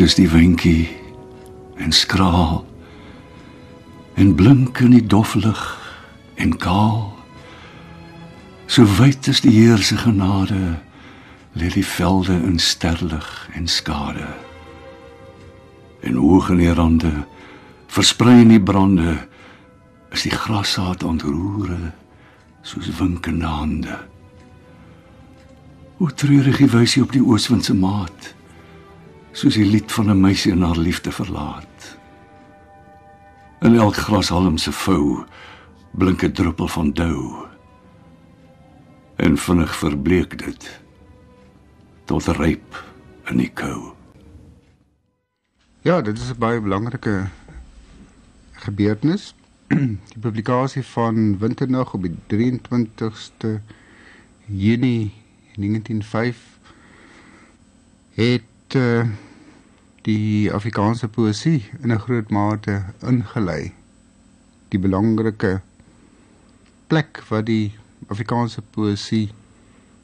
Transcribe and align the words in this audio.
Is 0.00 0.14
die 0.16 0.30
windjie 0.32 0.88
en 1.76 1.92
skraal 1.92 2.62
en 4.16 4.30
blink 4.34 4.78
in 4.80 4.94
die 4.94 5.04
doflig 5.04 5.60
en 6.40 6.54
kaal. 6.56 7.12
So 8.64 8.86
wyd 8.96 9.28
is 9.28 9.42
die 9.44 9.52
Heer 9.52 9.82
se 9.84 9.98
genade, 10.00 10.80
lê 11.52 11.68
die 11.74 11.84
velde 11.84 12.38
in 12.48 12.56
sterlig 12.58 13.28
en 13.52 13.68
skade. 13.68 14.24
En 16.00 16.16
hoog 16.16 16.48
in 16.56 16.64
die 16.64 16.72
rande, 16.72 17.12
versprei 17.92 18.40
in 18.40 18.56
die 18.56 18.62
brande, 18.72 19.18
is 20.16 20.24
die 20.24 20.32
grassaad 20.32 21.04
ontroere 21.04 21.92
soos 22.64 22.88
winkende 22.96 23.52
hande. 23.52 24.00
Hoe 26.00 26.12
treurig 26.16 26.64
die 26.64 26.72
wysie 26.72 27.04
op 27.04 27.12
die 27.12 27.24
ooswind 27.24 27.68
se 27.68 27.76
maat, 27.76 28.34
soos 29.32 29.54
die 29.54 29.66
lied 29.66 29.92
van 29.92 30.10
'n 30.10 30.20
meisie 30.20 30.52
en 30.52 30.62
haar 30.62 30.78
liefde 30.78 31.12
verlaat. 31.12 31.98
In 33.60 33.76
elk 33.76 33.96
grashalm 33.96 34.58
se 34.58 34.72
vou 34.72 35.24
blink 35.90 36.22
'n 36.22 36.32
druppel 36.32 36.68
van 36.68 36.92
dou. 36.92 37.46
En 39.16 39.36
vinnig 39.36 39.76
verbleek 39.76 40.38
dit 40.38 40.80
tot 42.04 42.26
ryp 42.26 42.84
in 43.24 43.36
die 43.36 43.50
kou. 43.50 43.92
Ja, 45.82 46.00
dit 46.00 46.18
is 46.18 46.30
'n 46.30 46.38
baie 46.38 46.60
belangrike 46.60 47.28
gebeurtenis. 48.52 49.34
Die 50.12 50.20
publikasie 50.20 50.82
van 50.82 51.38
Winternag 51.38 51.94
op 51.94 52.02
die 52.02 52.16
23ste 52.26 53.60
Junie 54.46 55.12
1905 55.54 56.58
het 58.14 58.49
uh, 58.74 59.06
die 60.06 60.50
Afrikaanse 60.52 61.08
poësie 61.08 61.64
in 61.82 61.92
'n 61.92 61.98
groot 61.98 62.30
mate 62.30 62.84
ingelei. 63.00 63.72
Die 64.68 64.78
belangrike 64.78 65.60
plek 66.86 67.22
wat 67.28 67.46
die 67.46 67.72
Afrikaanse 68.08 68.62
poësie 68.62 69.30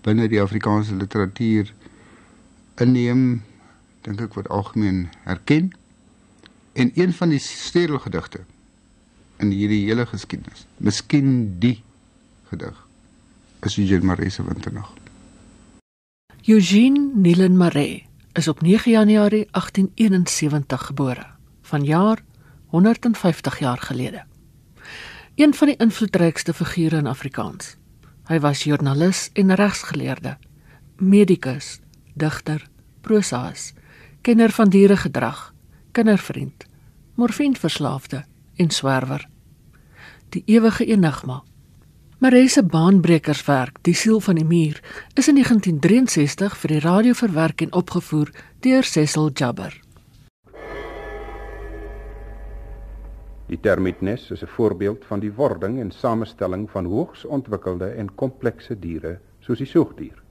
binne 0.03 0.29
die 0.29 0.41
Afrikaanse 0.41 0.95
literatuur 0.95 1.73
inneem, 2.77 3.43
dink 4.03 4.21
ek 4.21 4.35
word 4.35 4.49
algemeen 4.49 5.09
erken. 5.25 5.73
En 6.73 6.91
een 6.95 7.13
van 7.13 7.29
die 7.29 7.39
stedelgedigte 7.39 8.45
in 9.37 9.51
hierdie 9.51 9.87
hele 9.89 10.07
geskiedenis, 10.07 10.67
miskien 10.77 11.59
die 11.59 11.83
gedig, 12.49 12.87
is 13.63 13.79
Eugene 13.79 14.05
Maree 14.05 14.31
se 14.31 14.45
Winternag. 14.45 14.93
Eugene 16.47 17.11
Nielen 17.15 17.57
Maree 17.57 18.06
is 18.37 18.49
op 18.49 18.61
9 18.61 18.91
Januarie 18.91 19.49
1871 19.51 20.87
gebore, 20.87 21.27
vanjaar 21.63 22.19
150 22.67 23.59
jaar 23.59 23.79
gelede. 23.79 24.25
Een 25.35 25.55
van 25.55 25.67
die 25.67 25.77
invloedrykste 25.77 26.55
figure 26.55 26.97
in 26.97 27.07
Afrikaans. 27.07 27.77
Hy 28.25 28.39
was 28.41 28.63
joernalis 28.63 29.31
en 29.33 29.55
regsgeleerde, 29.55 30.37
medikus, 30.97 31.81
digter, 32.15 32.69
prosaas, 33.01 33.73
kenner 34.21 34.51
van 34.51 34.69
dieregedrag, 34.69 35.55
kindervriend, 35.93 36.67
morfienverslaafde 37.15 38.25
en 38.57 38.71
swerwer. 38.71 39.29
Die 40.29 40.43
ewige 40.47 40.85
enigma 40.85 41.43
Maree 42.19 42.49
se 42.49 42.63
baanbrekerswerk, 42.65 43.83
Die 43.85 43.93
siel 43.95 44.21
van 44.25 44.39
die 44.39 44.45
muur, 44.45 44.79
is 45.21 45.27
in 45.29 45.37
1963 45.37 46.55
vir 46.57 46.71
die 46.73 46.79
radio 46.81 47.13
verwerk 47.13 47.61
en 47.61 47.75
opgevoer 47.77 48.31
deur 48.65 48.87
Cecil 48.89 49.29
Jabber. 49.37 49.75
Die 53.51 53.59
termietnes 53.61 54.31
is 54.31 54.43
'n 54.43 54.49
voorbeeld 54.49 55.05
van 55.05 55.21
die 55.21 55.33
wording 55.33 55.79
en 55.81 55.91
samestelling 55.91 56.71
van 56.71 56.85
hoogs 56.85 57.25
ontwikkelde 57.25 57.89
en 58.01 58.15
komplekse 58.15 58.79
diere 58.79 59.19
soos 59.41 59.59
die 59.59 59.67
soogdier. 59.69 60.23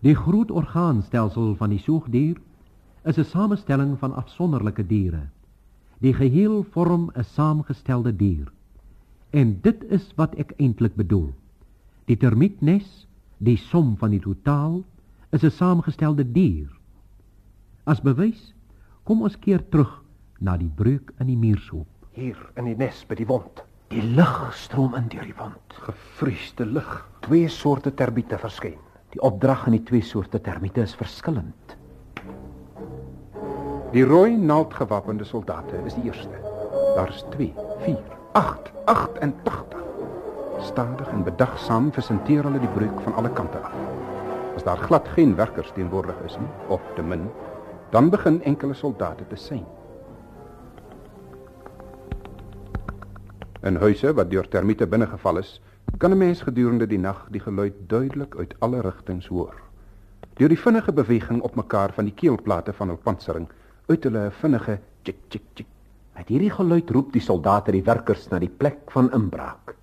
Die 0.00 0.14
groot 0.14 0.50
orgaanstelsel 0.50 1.54
van 1.56 1.70
die 1.70 1.80
soogdier 1.80 2.36
is 3.04 3.16
'n 3.16 3.24
samestelling 3.24 3.98
van 3.98 4.12
afsonderlike 4.14 4.86
diere. 4.86 5.28
Die 5.98 6.14
geheel 6.14 6.62
vorm 6.70 7.10
'n 7.14 7.24
saamgestelde 7.24 8.16
dier. 8.16 8.52
En 9.36 9.58
dit 9.60 9.82
is 9.92 10.06
wat 10.16 10.32
ek 10.40 10.54
eintlik 10.56 10.94
bedoel. 10.96 11.28
Die 12.08 12.16
termietnes, 12.16 13.04
die 13.44 13.58
som 13.60 13.92
van 14.00 14.14
die 14.14 14.22
totaal, 14.24 14.78
is 15.36 15.44
'n 15.44 15.52
saamgestelde 15.52 16.24
dier. 16.24 16.70
As 17.84 18.00
bewys, 18.00 18.54
kom 19.04 19.22
ons 19.22 19.36
keer 19.36 19.60
terug 19.68 20.02
na 20.40 20.56
die 20.56 20.72
breuk 20.74 21.12
in 21.20 21.26
die 21.26 21.36
muurshoop. 21.36 21.86
Hier 22.12 22.36
in 22.56 22.64
die 22.64 22.76
nes 22.76 23.04
by 23.04 23.14
die 23.14 23.26
wond. 23.26 23.62
Die 23.88 24.02
lug 24.02 24.54
stroom 24.54 24.94
in 24.94 25.08
deur 25.08 25.24
die 25.24 25.36
wond. 25.36 25.72
Gevriesde 25.84 26.64
lug. 26.66 27.08
Twee 27.20 27.48
soorte 27.48 27.94
termiete 27.94 28.38
verskyn. 28.38 28.78
Die 29.12 29.20
opdrag 29.20 29.66
in 29.66 29.72
die 29.72 29.84
twee 29.84 30.02
soorte 30.02 30.40
termiete 30.40 30.80
is 30.80 30.94
verskillend. 30.94 31.76
Die 33.92 34.04
rooi 34.04 34.36
naaldgewapende 34.36 35.24
soldate 35.24 35.76
is 35.84 35.94
die 35.94 36.04
eerste. 36.04 36.40
Daar's 36.96 37.24
2, 37.30 37.52
4, 37.84 38.16
8, 38.36 38.72
88. 38.84 39.76
Stadig 40.60 41.08
en 41.08 41.22
bedagsaam 41.24 41.86
versenteer 41.92 42.44
hulle 42.44 42.58
die 42.60 42.72
breuk 42.74 42.98
van 43.00 43.14
alle 43.16 43.30
kante 43.32 43.56
af. 43.64 43.76
As 44.58 44.64
daar 44.66 44.82
glad 44.82 45.06
geen 45.08 45.30
werkers 45.38 45.70
teenwoordig 45.72 46.18
is 46.26 46.36
of 46.68 46.82
te 46.94 47.02
min, 47.02 47.30
dan 47.90 48.10
begin 48.12 48.42
enkele 48.42 48.74
soldate 48.74 49.24
te 49.30 49.38
sien. 49.40 49.64
In 53.62 53.80
huise 53.80 54.12
wat 54.12 54.30
deur 54.30 54.48
termiete 54.48 54.86
binnegeval 54.86 55.40
is, 55.40 55.54
kan 55.96 56.12
'n 56.12 56.18
mens 56.18 56.42
gedurende 56.42 56.86
die 56.86 57.00
nag 57.00 57.26
die 57.30 57.40
geluid 57.40 57.74
duidelik 57.86 58.36
uit 58.36 58.54
alle 58.58 58.80
rigtings 58.80 59.26
hoor. 59.26 59.54
Deur 60.34 60.48
die 60.48 60.60
vinnige 60.60 60.92
beweging 60.92 61.40
op 61.40 61.54
mekaar 61.54 61.92
van 61.92 62.04
die 62.04 62.14
keelplate 62.14 62.72
van 62.72 62.88
hul 62.88 63.00
pansering, 63.02 63.48
uit 63.86 64.04
hulle 64.04 64.30
vinnige 64.30 64.78
tik 65.02 65.16
tik 65.28 65.42
tik 65.54 65.66
Met 66.16 66.30
hierdie 66.32 66.52
geluid 66.52 66.90
roep 66.96 67.10
die 67.12 67.20
soldate 67.20 67.74
die 67.74 67.84
werkers 67.84 68.22
na 68.30 68.38
die 68.40 68.48
plek 68.48 68.86
van 68.94 69.10
inbraak. 69.12 69.74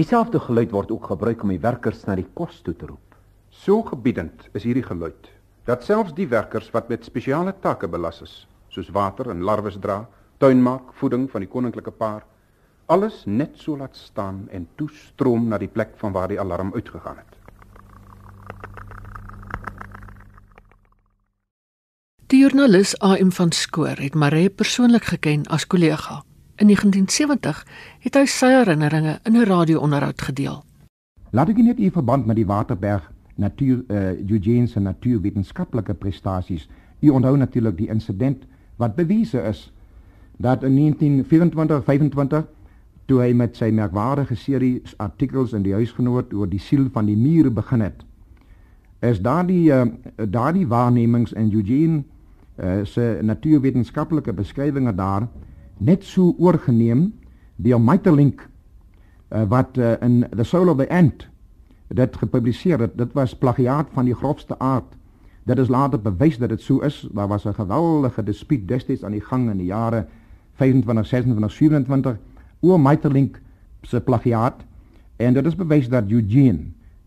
Dieselfde 0.00 0.40
geluid 0.40 0.70
word 0.72 0.92
ook 0.94 1.10
gebruik 1.10 1.42
om 1.44 1.52
die 1.52 1.60
werkers 1.60 2.06
na 2.06 2.14
die 2.16 2.26
kos 2.38 2.62
toe 2.64 2.72
te 2.72 2.88
roep. 2.88 3.16
So 3.52 3.82
gebiedend 3.90 4.46
is 4.56 4.64
hierdie 4.64 4.86
geluid 4.86 5.28
dat 5.68 5.84
selfs 5.84 6.14
die 6.16 6.28
werkers 6.32 6.70
wat 6.72 6.88
met 6.88 7.04
spesiale 7.04 7.52
take 7.60 7.90
belas 7.92 8.22
is, 8.24 8.34
soos 8.72 8.88
water 8.96 9.28
en 9.28 9.44
larwes 9.44 9.76
dra, 9.76 9.98
tuinmaak, 10.40 10.94
voeding 10.96 11.26
van 11.28 11.44
die 11.44 11.50
koninklike 11.52 11.92
paar, 11.92 12.22
alles 12.88 13.26
net 13.26 13.58
so 13.60 13.76
laat 13.76 13.96
staan 14.00 14.46
en 14.48 14.64
toestroom 14.80 15.50
na 15.50 15.58
die 15.60 15.68
plek 15.68 15.92
van 16.00 16.16
waar 16.16 16.32
die 16.32 16.40
alarm 16.40 16.72
uitgegaan 16.72 17.20
het. 17.20 17.37
Die 22.28 22.42
joernalis 22.42 22.90
AM 23.00 23.30
van 23.32 23.52
Skoor 23.56 23.96
het 23.96 24.14
Maree 24.14 24.50
persoonlik 24.50 25.04
geken 25.08 25.46
as 25.46 25.66
kollega. 25.66 26.22
In 26.60 26.66
1970 26.66 27.66
het 28.04 28.16
hy 28.18 28.24
sy 28.28 28.50
herinneringe 28.52 29.14
in 29.24 29.36
'n 29.36 29.46
radio-onderhoud 29.48 30.22
gedeel. 30.22 30.58
Laat 31.30 31.48
ek 31.48 31.56
net 31.56 31.78
in 31.78 31.90
verband 31.90 32.26
met 32.26 32.36
die 32.36 32.46
Waterberg 32.46 33.12
natuur 33.34 33.84
uh, 33.88 34.30
Eugene 34.30 34.66
se 34.66 34.80
natuurwetenskaplike 34.80 35.94
prestasies. 35.94 36.68
U 37.00 37.08
onthou 37.08 37.36
natuurlik 37.36 37.76
die 37.76 37.88
insident 37.88 38.44
wat 38.76 38.94
bewese 38.94 39.40
is 39.42 39.72
dat 40.36 40.62
in 40.62 40.76
1924-25 40.76 42.44
toe 43.06 43.20
hy 43.20 43.32
met 43.32 43.56
sy 43.56 43.70
merkwaardige 43.70 44.34
serie 44.34 44.82
artikels 44.96 45.52
in 45.52 45.62
die 45.62 45.72
huisgenoot 45.72 46.34
oor 46.34 46.48
die 46.48 46.60
siel 46.60 46.88
van 46.92 47.06
die 47.06 47.16
mure 47.16 47.50
begin 47.50 47.80
het. 47.80 48.04
Is 49.00 49.20
daardie 49.20 49.72
uh, 49.72 49.86
daardie 50.28 50.66
waarnemings 50.66 51.32
in 51.32 51.52
Eugene 51.52 52.04
uh, 52.58 52.84
se 52.84 53.18
natuurwetenskaplike 53.22 54.32
beskryvinge 54.32 54.94
daar 54.94 55.28
net 55.78 56.04
so 56.04 56.34
oorgeneem 56.38 57.12
deur 57.56 57.80
Maeterlinck 57.80 58.48
uh, 59.32 59.42
wat 59.48 59.78
uh, 59.78 59.94
in 60.02 60.26
The 60.36 60.44
Soul 60.44 60.68
of 60.68 60.76
the 60.76 60.88
Ant 60.90 61.28
dit 61.88 62.16
gepubliseer 62.16 62.80
het. 62.80 62.98
Dit 62.98 63.12
was 63.12 63.36
plagiaat 63.36 63.88
van 63.92 64.04
die 64.04 64.14
grofste 64.14 64.58
aard. 64.58 64.96
Dit 65.48 65.58
is 65.58 65.68
later 65.68 66.00
bewys 66.00 66.36
dat 66.38 66.48
dit 66.48 66.60
so 66.60 66.80
is. 66.84 67.08
Daar 67.12 67.28
was 67.28 67.44
'n 67.44 67.54
geweldige 67.54 68.22
dispuut 68.22 68.68
destyds 68.68 69.04
aan 69.04 69.12
die 69.12 69.24
gang 69.24 69.50
in 69.50 69.56
die 69.56 69.66
jare 69.66 70.06
25, 70.54 71.06
26, 71.06 71.52
27 71.52 72.18
oor 72.60 72.80
Maeterlinck 72.80 73.40
se 73.82 74.00
plagiaat 74.00 74.64
en 75.16 75.34
dit 75.34 75.46
is 75.46 75.56
bewys 75.56 75.88
dat 75.88 76.10
Eugene 76.10 76.58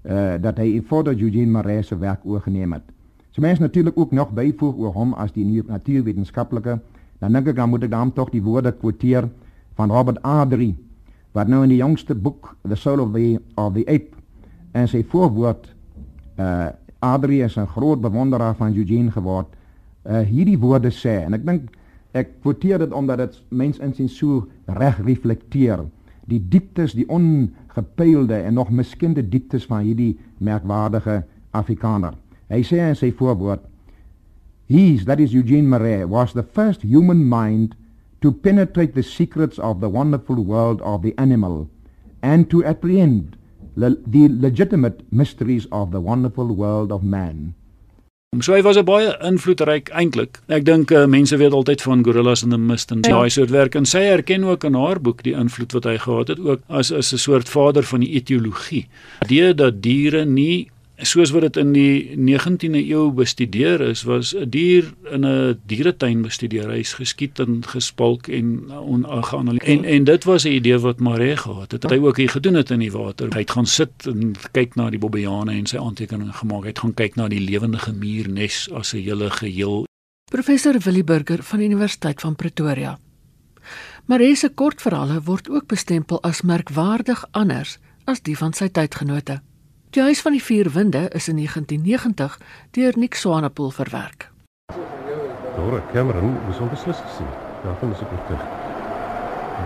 uh, 0.04 0.34
dat 0.42 0.58
hy 0.58 0.82
voor 0.86 1.04
dat 1.04 1.20
Eugene 1.20 1.52
Maree 1.52 1.82
se 1.82 1.98
werk 1.98 2.20
oorgeneem 2.24 2.74
het. 2.74 2.84
So 3.32 3.42
mens 3.42 3.60
natuurlik 3.60 3.98
ook 3.98 4.12
nog 4.12 4.32
byvoeg 4.36 4.76
oor 4.78 4.94
hom 4.94 5.14
as 5.14 5.32
die 5.32 5.64
natuurwetenskaplike, 5.64 6.80
dan 7.20 7.34
dink 7.34 7.48
ek 7.48 7.56
dan 7.56 7.70
moet 7.70 7.84
ek 7.84 7.92
dan 7.94 8.12
tog 8.14 8.30
die 8.34 8.44
woorde 8.44 8.72
quoteer 8.72 9.30
van 9.80 9.92
Robert 9.92 10.22
Adri 10.22 10.74
wat 11.32 11.48
nou 11.48 11.62
in 11.64 11.72
die 11.72 11.80
jongste 11.80 12.16
boek 12.16 12.56
The 12.68 12.76
Soul 12.76 13.00
of 13.00 13.14
the 13.14 13.40
of 13.56 13.74
the 13.74 13.86
Ape 13.88 14.18
en 14.76 14.88
sy 14.88 15.04
voorwoord 15.08 15.70
uh 16.38 16.70
Adri 17.02 17.40
is 17.42 17.58
'n 17.58 17.66
groot 17.66 18.02
bewonderaar 18.02 18.56
van 18.56 18.76
Eugene 18.78 19.12
geword. 19.12 19.48
Uh, 20.06 20.20
hierdie 20.20 20.60
woorde 20.60 20.92
sê 20.92 21.26
en 21.26 21.34
ek 21.34 21.46
dink 21.46 21.72
ek 22.14 22.28
kwoteer 22.42 22.78
dit 22.78 22.92
omdat 22.94 23.18
dit 23.18 23.42
mens 23.50 23.80
insien 23.80 24.10
so 24.10 24.48
reg 24.66 25.00
reflekteer 25.02 25.82
die 26.30 26.40
dieptes, 26.40 26.94
die 26.94 27.10
ongepeilde 27.10 28.36
en 28.36 28.54
nog 28.54 28.70
miskende 28.70 29.24
dieptes 29.30 29.66
van 29.66 29.82
hierdie 29.82 30.20
merkwaardige 30.38 31.24
Afrikaner. 31.52 32.14
Hy 32.52 32.62
sê 32.68 32.82
in 32.84 32.98
sy 33.00 33.12
voorwoord 33.16 33.68
He, 34.72 34.96
that 35.04 35.20
is 35.20 35.34
Eugene 35.34 35.68
Marais, 35.68 36.06
was 36.06 36.32
the 36.32 36.44
first 36.44 36.82
human 36.82 37.26
mind 37.28 37.76
to 38.22 38.32
penetrate 38.32 38.96
the 38.96 39.04
secrets 39.04 39.60
of 39.60 39.82
the 39.82 39.90
wonderful 39.90 40.42
world 40.42 40.82
of 40.82 41.02
the 41.02 41.14
animal 41.18 41.68
and 42.22 42.50
to 42.50 42.64
apprehend 42.64 43.36
le 43.76 43.90
the 44.08 44.28
legitimate 44.30 45.04
mysteries 45.12 45.68
of 45.72 45.92
the 45.92 46.00
wonderful 46.00 46.48
world 46.48 46.92
of 46.92 47.04
man. 47.04 47.54
So 48.40 48.54
hy 48.54 48.62
was 48.64 48.78
'n 48.78 48.86
baie 48.88 49.12
invloedryk 49.28 49.90
eintlik. 49.92 50.40
Ek 50.48 50.64
dink 50.64 50.92
uh, 50.92 51.06
mense 51.06 51.36
weet 51.36 51.52
altyd 51.52 51.82
van 51.82 52.04
gorillas 52.04 52.44
in 52.44 52.56
the 52.56 52.58
mist 52.58 52.92
en 52.92 53.02
ja. 53.04 53.10
daai 53.12 53.30
soort 53.30 53.52
werk 53.52 53.76
en 53.76 53.86
sy 53.86 54.06
erken 54.08 54.44
ook 54.48 54.64
in 54.64 54.80
haar 54.80 55.02
boek 55.04 55.24
die 55.24 55.36
invloed 55.36 55.76
wat 55.76 55.84
hy 55.84 55.98
gehad 55.98 56.32
het 56.32 56.40
ook 56.40 56.62
as 56.70 56.92
as 56.92 57.12
'n 57.12 57.18
soort 57.18 57.50
vader 57.50 57.84
van 57.84 58.00
die 58.00 58.14
etiologie. 58.16 58.88
Die 59.28 59.54
dat 59.54 59.82
diere 59.84 60.24
nie 60.26 60.72
soos 61.02 61.32
wat 61.32 61.42
dit 61.42 61.58
in 61.58 61.72
die 61.74 62.18
19de 62.18 62.82
eeu 62.86 63.12
bestudeer 63.16 63.82
is, 63.82 64.04
was 64.04 64.36
'n 64.36 64.50
dier 64.50 64.94
in 65.12 65.26
'n 65.26 65.60
dieretuin 65.66 66.22
bestudeer. 66.22 66.70
Hy's 66.70 66.94
geskiet 66.94 67.40
en 67.40 67.64
gespalk 67.66 68.28
en 68.28 68.72
ongeanalyseer. 68.72 69.68
En 69.68 69.84
en 69.84 70.04
dit 70.04 70.24
was 70.24 70.44
'n 70.44 70.48
idee 70.48 70.80
wat 70.80 71.00
Maree 71.00 71.38
gehad 71.38 71.72
het. 71.72 71.90
Hy 71.90 71.98
ook 71.98 72.18
hier 72.18 72.30
gedoen 72.30 72.54
het 72.54 72.70
in 72.70 72.80
die 72.80 72.92
water. 72.92 73.28
Hy 73.34 73.40
het 73.40 73.52
gaan 73.52 73.66
sit 73.66 74.06
en 74.06 74.36
kyk 74.52 74.76
na 74.76 74.90
die 74.90 75.00
bobbejane 75.00 75.52
en 75.52 75.66
sy 75.66 75.78
aantekeninge 75.78 76.34
gemaak. 76.34 76.62
Hy 76.62 76.68
het 76.68 76.80
gaan 76.80 76.94
kyk 76.94 77.16
na 77.16 77.28
die 77.28 77.42
lewendige 77.42 77.94
muurnes 77.94 78.70
as 78.72 78.94
'n 78.94 78.98
hele 78.98 79.30
geheel. 79.30 79.86
Professor 80.32 80.80
Willie 80.80 81.04
Burger 81.04 81.44
van 81.44 81.60
die 81.60 81.68
Universiteit 81.68 82.22
van 82.22 82.36
Pretoria. 82.36 83.00
Maree 84.06 84.36
se 84.36 84.50
kortverhale 84.50 85.22
word 85.22 85.50
ook 85.50 85.68
bestempel 85.68 86.22
as 86.22 86.42
merkwaardig 86.42 87.26
anders 87.32 87.78
as 88.06 88.22
die 88.22 88.38
van 88.38 88.54
sy 88.54 88.68
tydgenote. 88.68 89.42
Die 89.92 90.02
huis 90.02 90.22
van 90.24 90.32
die 90.32 90.44
vier 90.44 90.70
winde 90.72 91.10
is 91.12 91.28
in 91.28 91.36
1990 91.36 92.38
deur 92.72 92.94
Nick 92.96 93.16
Swanepoel 93.16 93.72
verwerk. 93.72 94.30
Dora 95.56 95.82
Cameron 95.92 96.38
moes 96.46 96.60
onbeslis 96.64 97.02
gesien. 97.08 97.28
Daarvan 97.64 97.92
is 97.92 98.04
ek 98.06 98.14
oortuig. 98.16 98.46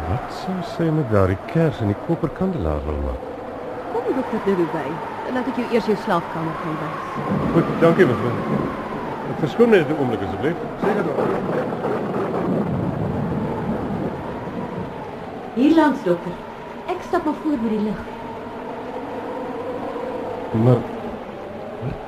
Wat 0.08 0.34
sou 0.40 0.56
sy 0.72 0.88
met 0.96 1.12
daardie 1.14 1.38
kers 1.52 1.84
in 1.86 1.94
die 1.94 2.00
koperkandelaar 2.08 2.82
wil 2.88 2.98
maak? 3.04 3.28
Kom 3.92 4.10
jy 4.10 4.16
dokter 4.18 4.42
Dewey 4.48 4.66
by? 4.74 4.88
Laat 5.38 5.52
ek 5.54 5.62
jou 5.62 5.68
eers 5.78 5.92
jou 5.94 6.00
slaapkamer 6.08 6.58
gaan 6.64 6.82
wys. 6.82 7.22
Goed, 7.54 7.72
dankie 7.86 8.10
mevrou. 8.10 8.34
Ek 9.30 9.46
verskoon 9.46 9.74
net 9.78 9.94
'n 9.94 10.02
oomblik 10.02 10.26
asseblief. 10.26 10.58
Seker 10.82 11.04
dokter. 11.06 11.30
Hier 15.62 15.74
langs 15.78 16.04
dokter. 16.10 16.36
Ek 16.90 17.10
stap 17.14 17.26
maar 17.26 17.42
voor 17.46 17.58
by 17.62 17.70
die 17.78 17.86
lig. 17.92 18.15
Maar 20.64 20.78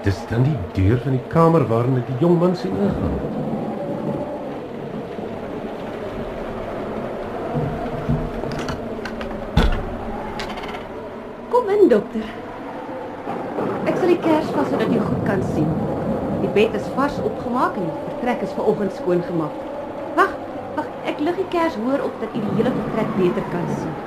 dis 0.01 0.27
dan 0.29 0.43
die 0.43 0.55
deur 0.73 0.99
van 1.03 1.11
die 1.17 1.27
kamer 1.27 1.65
waarin 1.67 1.97
ek 1.99 2.07
die 2.07 2.15
jong 2.23 2.37
man 2.39 2.55
sien 2.55 2.71
ingaan. 2.79 3.17
Kom 11.51 11.69
in, 11.75 11.85
dokter. 11.91 12.25
Ek 13.83 13.99
sal 13.99 14.13
die 14.13 14.19
kers 14.23 14.49
vas 14.55 14.71
sodat 14.71 14.89
jy 14.95 15.03
goed 15.03 15.23
kan 15.27 15.43
sien. 15.53 15.69
Die 16.41 16.51
bed 16.55 16.75
is 16.79 16.87
vars 16.95 17.19
opgemaak 17.19 17.75
en 17.75 17.89
die 17.89 18.01
vertrek 18.09 18.47
is 18.47 18.57
vanoggend 18.57 18.95
skoon 19.01 19.25
gemaak. 19.27 19.63
Wag, 20.15 20.35
wag, 20.79 20.91
ek 21.11 21.19
lig 21.19 21.43
die 21.43 21.49
kers 21.57 21.75
hoër 21.83 22.05
op 22.07 22.21
dat 22.23 22.31
jy 22.31 22.45
die 22.45 22.59
hele 22.61 22.77
vertrek 22.79 23.17
beter 23.19 23.51
kan 23.51 23.73
sien. 23.75 24.06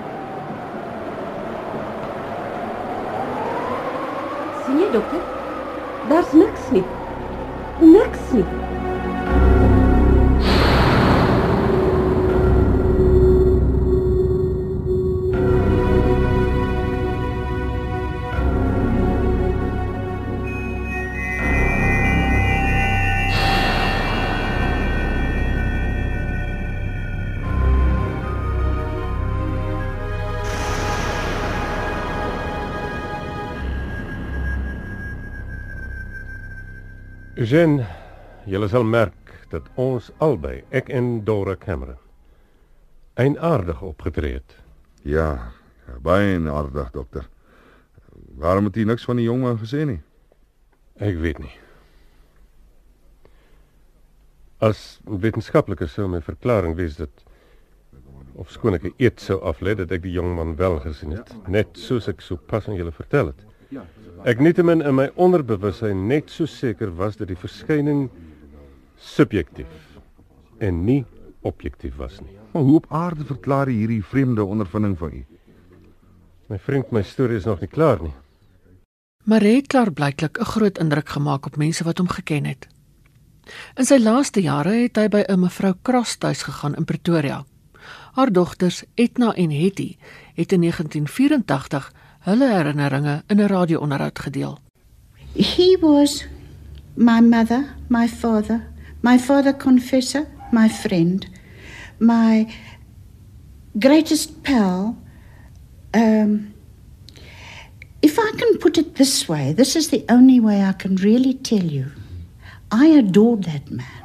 Sien 4.90 4.98
jy 4.98 4.98
dokter? 4.98 5.22
Daar's 6.08 6.32
Jen, 37.50 37.80
julle 38.46 38.68
sal 38.70 38.84
merk 38.86 39.30
dat 39.50 39.64
ons 39.80 40.12
albei, 40.22 40.60
ek 40.70 40.86
en 40.94 41.24
Dora 41.26 41.56
Cameron, 41.58 41.98
eienaardig 43.18 43.80
opgetree 43.82 44.36
het. 44.36 44.54
Ja, 45.02 45.50
ja, 45.88 45.96
baie 46.04 46.36
aardig, 46.46 46.92
dokter. 46.94 47.26
Waarom 48.38 48.68
het 48.68 48.78
jy 48.78 48.84
niks 48.86 49.08
van 49.08 49.18
die 49.18 49.26
jongman 49.26 49.58
gesê 49.58 49.82
nie? 49.88 49.98
Ek 51.02 51.18
weet 51.18 51.40
nie. 51.42 51.50
As 54.62 55.00
wetenskaplike 55.10 55.90
sou 55.90 56.06
my 56.12 56.22
verklaring 56.22 56.78
wees 56.78 57.00
dat 57.00 57.26
of 58.38 58.54
skoon 58.54 58.78
ek 58.78 58.92
eet 58.92 59.18
sou 59.18 59.40
aflê 59.42 59.74
dat 59.74 59.90
ek 59.90 60.06
die 60.06 60.14
jongman 60.14 60.54
wel 60.60 60.78
gesien 60.86 61.18
het, 61.18 61.34
net 61.50 61.74
soos 61.74 62.06
ek 62.12 62.22
sopas 62.22 62.70
aan 62.70 62.78
julle 62.78 62.94
vertel 62.94 63.34
het. 63.34 63.42
Ek 64.20 64.36
nietemin 64.36 64.82
in 64.84 64.98
my 64.98 65.06
onderbewussyn 65.16 66.02
net 66.10 66.28
so 66.28 66.44
seker 66.44 66.90
was 66.92 67.14
dat 67.16 67.30
die 67.30 67.38
verskyning 67.40 68.10
subjektief 69.00 69.70
en 70.60 70.82
nie 70.84 71.06
objektief 71.40 71.94
was 71.96 72.18
nie. 72.20 72.34
Maar 72.52 72.66
hoe 72.66 72.74
op 72.82 72.88
aarde 72.92 73.24
verklaar 73.24 73.70
jy 73.72 73.78
hierdie 73.78 74.04
vreemde 74.04 74.44
ondervinding 74.44 74.98
van 75.00 75.14
u? 75.16 75.22
My 76.52 76.58
vriend, 76.60 76.92
my 76.92 77.00
storie 77.00 77.38
is 77.40 77.48
nog 77.48 77.62
nie 77.64 77.70
klaar 77.72 78.02
nie. 78.04 78.12
Maree 79.24 79.62
klaar 79.62 79.88
blyklik 79.88 80.36
'n 80.36 80.50
groot 80.52 80.78
indruk 80.78 81.08
gemaak 81.08 81.46
op 81.46 81.56
mense 81.56 81.84
wat 81.84 81.98
hom 81.98 82.08
geken 82.08 82.44
het. 82.44 82.68
In 83.76 83.86
sy 83.86 83.96
laaste 83.96 84.42
jare 84.42 84.82
het 84.84 84.96
hy 84.96 85.08
by 85.08 85.24
'n 85.28 85.40
mevrou 85.40 85.72
Cross 85.82 86.18
tuis 86.18 86.42
gegaan 86.42 86.76
in 86.76 86.84
Pretoria. 86.84 87.44
Haar 88.12 88.32
dogters 88.32 88.84
Etna 88.94 89.32
en 89.34 89.50
Hetty 89.50 89.96
het 90.34 90.52
in 90.52 90.60
1984 90.60 91.92
hulle 92.26 92.48
herinneringe 92.52 93.22
in 93.28 93.40
'n 93.40 93.48
radio-onderhoud 93.48 94.18
gedeel. 94.24 94.58
He 95.34 95.76
was 95.80 96.24
my 96.96 97.20
mother, 97.20 97.74
my 97.88 98.06
father, 98.08 98.60
my 99.02 99.18
father 99.18 99.52
confessor, 99.52 100.26
my 100.52 100.68
friend, 100.68 101.26
my 101.98 102.46
greatest 103.78 104.42
pal. 104.42 104.96
Um 105.94 106.52
if 108.02 108.18
I 108.18 108.30
can 108.36 108.56
put 108.58 108.78
it 108.78 108.94
this 108.94 109.28
way, 109.28 109.52
this 109.52 109.76
is 109.76 109.88
the 109.88 110.04
only 110.08 110.40
way 110.40 110.62
I 110.64 110.72
can 110.72 110.96
really 110.96 111.34
tell 111.34 111.64
you. 111.64 111.86
I 112.72 112.86
adored 112.86 113.44
that 113.44 113.70
man. 113.70 114.04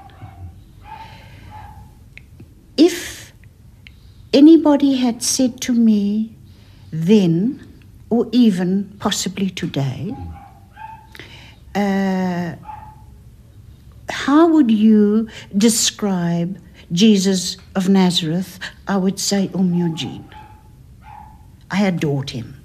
If 2.78 3.32
anybody 4.34 4.96
had 4.96 5.24
said 5.24 5.62
to 5.62 5.74
me 5.74 6.36
then 6.92 7.60
or 8.16 8.30
even 8.32 8.96
possibly 9.00 9.50
today, 9.50 10.16
uh, 11.76 12.56
how 14.10 14.48
would 14.48 14.72
you 14.72 15.28
describe 15.58 16.58
Jesus 16.94 17.58
of 17.76 17.90
Nazareth? 17.90 18.58
I 18.88 18.96
would 18.96 19.20
say 19.20 19.50
Um 19.54 19.74
Eugene. 19.74 20.30
I 21.70 21.86
adored 21.86 22.30
him. 22.30 22.56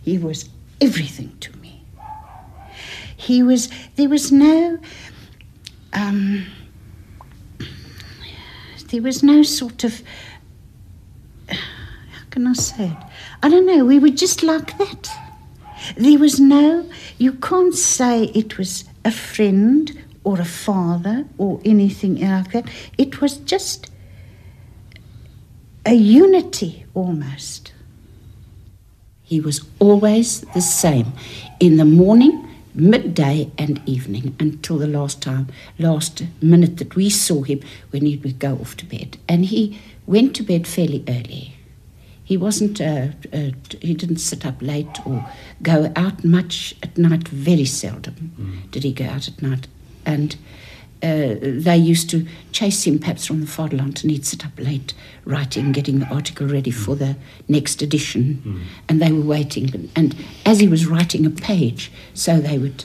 He 0.00 0.16
was 0.16 0.48
everything 0.80 1.36
to 1.40 1.54
me. 1.58 1.84
He 3.16 3.42
was, 3.42 3.68
there 3.96 4.08
was 4.08 4.32
no, 4.32 4.78
um, 5.92 6.46
there 8.90 9.02
was 9.02 9.22
no 9.22 9.42
sort 9.42 9.84
of, 9.84 10.00
how 11.50 12.24
can 12.30 12.46
I 12.46 12.54
say 12.54 12.86
it? 12.86 13.05
I 13.42 13.48
don't 13.48 13.66
know, 13.66 13.84
we 13.84 13.98
were 13.98 14.08
just 14.08 14.42
like 14.42 14.76
that. 14.78 15.10
There 15.96 16.18
was 16.18 16.40
no, 16.40 16.88
you 17.18 17.32
can't 17.32 17.74
say 17.74 18.24
it 18.34 18.58
was 18.58 18.84
a 19.04 19.10
friend 19.10 20.02
or 20.24 20.40
a 20.40 20.44
father 20.44 21.26
or 21.38 21.60
anything 21.64 22.20
like 22.20 22.52
that. 22.52 22.68
It 22.98 23.20
was 23.20 23.36
just 23.38 23.90
a 25.84 25.94
unity 25.94 26.84
almost. 26.94 27.72
He 29.22 29.40
was 29.40 29.60
always 29.78 30.40
the 30.54 30.60
same. 30.60 31.12
In 31.60 31.76
the 31.76 31.84
morning, 31.84 32.48
midday 32.74 33.50
and 33.58 33.80
evening 33.86 34.36
until 34.38 34.78
the 34.78 34.86
last 34.86 35.22
time, 35.22 35.48
last 35.78 36.22
minute 36.42 36.76
that 36.76 36.94
we 36.94 37.10
saw 37.10 37.42
him 37.42 37.60
when 37.90 38.04
he 38.06 38.16
would 38.16 38.38
go 38.38 38.54
off 38.56 38.76
to 38.78 38.86
bed. 38.86 39.16
And 39.28 39.46
he 39.46 39.80
went 40.06 40.36
to 40.36 40.42
bed 40.42 40.66
fairly 40.66 41.04
early. 41.08 41.55
He 42.26 42.36
wasn't, 42.36 42.80
uh, 42.80 43.08
uh, 43.32 43.50
he 43.80 43.94
didn't 43.94 44.18
sit 44.18 44.44
up 44.44 44.60
late 44.60 45.06
or 45.06 45.24
go 45.62 45.92
out 45.94 46.24
much 46.24 46.74
at 46.82 46.98
night. 46.98 47.28
Very 47.28 47.64
seldom 47.64 48.32
mm. 48.36 48.70
did 48.72 48.82
he 48.82 48.92
go 48.92 49.04
out 49.04 49.28
at 49.28 49.40
night. 49.40 49.68
And 50.04 50.34
uh, 51.04 51.36
they 51.40 51.76
used 51.76 52.10
to 52.10 52.26
chase 52.50 52.84
him 52.84 52.98
perhaps 52.98 53.26
from 53.26 53.42
the 53.42 53.46
fatherland 53.46 54.00
and 54.02 54.10
he'd 54.10 54.26
sit 54.26 54.44
up 54.44 54.58
late 54.58 54.92
writing, 55.24 55.70
getting 55.70 56.00
the 56.00 56.06
article 56.06 56.48
ready 56.48 56.72
mm. 56.72 56.84
for 56.84 56.96
the 56.96 57.16
next 57.46 57.80
edition. 57.80 58.42
Mm. 58.44 58.62
And 58.88 59.00
they 59.00 59.12
were 59.12 59.24
waiting. 59.24 59.88
And 59.94 60.16
as 60.44 60.58
he 60.58 60.66
was 60.66 60.84
writing 60.84 61.26
a 61.26 61.30
page, 61.30 61.92
so 62.12 62.40
they 62.40 62.58
would 62.58 62.84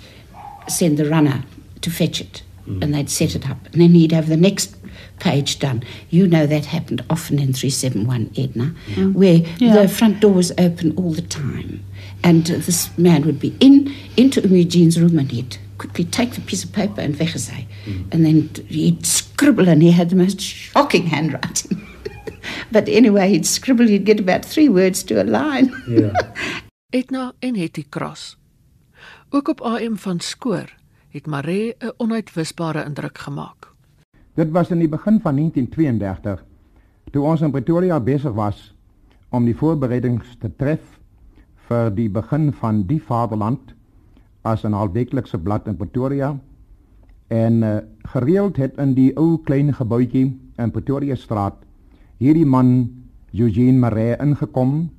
send 0.67 0.99
the 0.99 1.09
runner 1.09 1.43
to 1.81 1.89
fetch 1.89 2.21
it 2.21 2.43
mm. 2.67 2.83
and 2.83 2.93
they'd 2.93 3.09
set 3.09 3.35
it 3.35 3.49
up. 3.49 3.57
And 3.73 3.81
then 3.81 3.95
he'd 3.95 4.11
have 4.11 4.29
the 4.29 4.37
next 4.37 4.75
page 5.21 5.59
done. 5.59 5.83
You 6.09 6.27
know 6.27 6.45
that 6.47 6.65
happened 6.65 7.01
often 7.09 7.39
in 7.39 7.53
371 7.53 8.31
Edna, 8.37 8.75
mm. 8.87 9.13
where 9.13 9.37
yeah. 9.59 9.81
the 9.81 9.87
front 9.87 10.19
door 10.19 10.33
was 10.33 10.51
open 10.57 10.93
all 10.97 11.13
the 11.13 11.21
time. 11.21 11.85
And 12.23 12.49
uh, 12.49 12.55
this 12.55 12.89
man 12.97 13.25
would 13.25 13.39
be 13.39 13.55
in 13.59 13.93
into 14.17 14.41
Eugene's 14.41 14.99
room 14.99 15.17
and 15.17 15.31
he'd 15.31 15.57
quickly 15.77 16.05
take 16.05 16.33
the 16.33 16.41
piece 16.41 16.63
of 16.63 16.73
paper 16.73 17.01
and 17.01 17.15
weggezij. 17.15 17.65
Mm. 17.85 18.11
And 18.11 18.25
then 18.25 18.65
he'd 18.67 19.05
scribble 19.05 19.69
and 19.69 19.81
he 19.81 19.91
had 19.91 20.09
the 20.09 20.15
most 20.15 20.41
shocking 20.41 21.07
handwriting. 21.07 21.87
but 22.71 22.89
anyway, 22.89 23.29
he'd 23.29 23.45
scribble, 23.45 23.87
he'd 23.87 24.05
get 24.05 24.19
about 24.19 24.43
three 24.43 24.69
words 24.69 25.03
to 25.03 25.21
a 25.21 25.23
line. 25.23 25.71
yeah. 25.87 26.13
Edna 26.93 27.31
en 27.39 27.55
Hetty 27.55 27.85
Cross. 27.89 28.35
Ook 29.29 29.47
op 29.47 29.61
AM 29.61 29.97
van 29.97 30.19
Skoor 30.19 30.75
het 31.11 31.25
Maree 31.25 31.75
'n 31.79 31.93
onuitwisbare 31.97 32.83
indruk 32.83 33.17
gemaak. 33.17 33.60
Dit 34.33 34.51
was 34.51 34.69
in 34.71 34.79
die 34.79 34.89
begin 34.89 35.19
van 35.19 35.35
1932 35.35 36.45
toe 37.11 37.23
ons 37.27 37.41
in 37.43 37.51
Pretoria 37.51 37.99
besig 37.99 38.31
was 38.31 38.59
om 39.29 39.43
die 39.45 39.55
voorbereidings 39.55 40.37
te 40.39 40.47
tref 40.55 40.99
vir 41.67 41.89
die 41.91 42.07
begin 42.09 42.51
van 42.55 42.85
die 42.87 43.01
Vaderland 43.03 43.73
as 44.47 44.63
'n 44.63 44.73
halfweeklikse 44.73 45.37
blad 45.37 45.67
in 45.67 45.75
Pretoria 45.75 46.37
en 47.27 47.63
uh, 47.63 47.77
gereeld 48.13 48.57
het 48.57 48.77
in 48.77 48.93
die 48.93 49.11
ou 49.17 49.37
klein 49.43 49.73
gebouetjie 49.73 50.39
in 50.57 50.71
Pretoria 50.71 51.15
straat 51.15 51.59
hierdie 52.17 52.45
man 52.45 52.89
Eugene 53.33 53.79
Maree 53.79 54.15
ingekom 54.15 54.89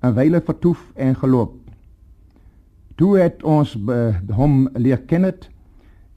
en 0.00 0.14
wyle 0.14 0.40
vertoef 0.40 0.92
en 0.94 1.16
geloop. 1.16 1.52
Toe 2.96 3.18
het 3.18 3.42
ons 3.42 3.76
hom 4.36 4.68
leer 4.74 5.00
ken 5.06 5.22
het 5.22 5.50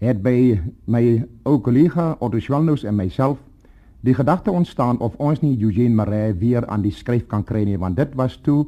het 0.04 0.20
by 0.24 0.60
my 0.92 1.24
ou 1.48 1.60
kollega 1.64 2.16
Otto 2.20 2.40
Schwalnus 2.40 2.84
en 2.84 2.96
myself 2.96 3.40
die 4.04 4.14
gedagte 4.14 4.52
ontstaan 4.52 5.00
of 5.00 5.16
ons 5.16 5.40
nie 5.42 5.56
Eugene 5.64 5.96
Maree 5.96 6.34
weer 6.36 6.66
aan 6.68 6.84
die 6.84 6.92
skryf 6.92 7.28
kan 7.32 7.44
kry 7.48 7.64
nie 7.64 7.80
want 7.80 7.98
dit 7.98 8.16
was 8.20 8.36
toe 8.44 8.66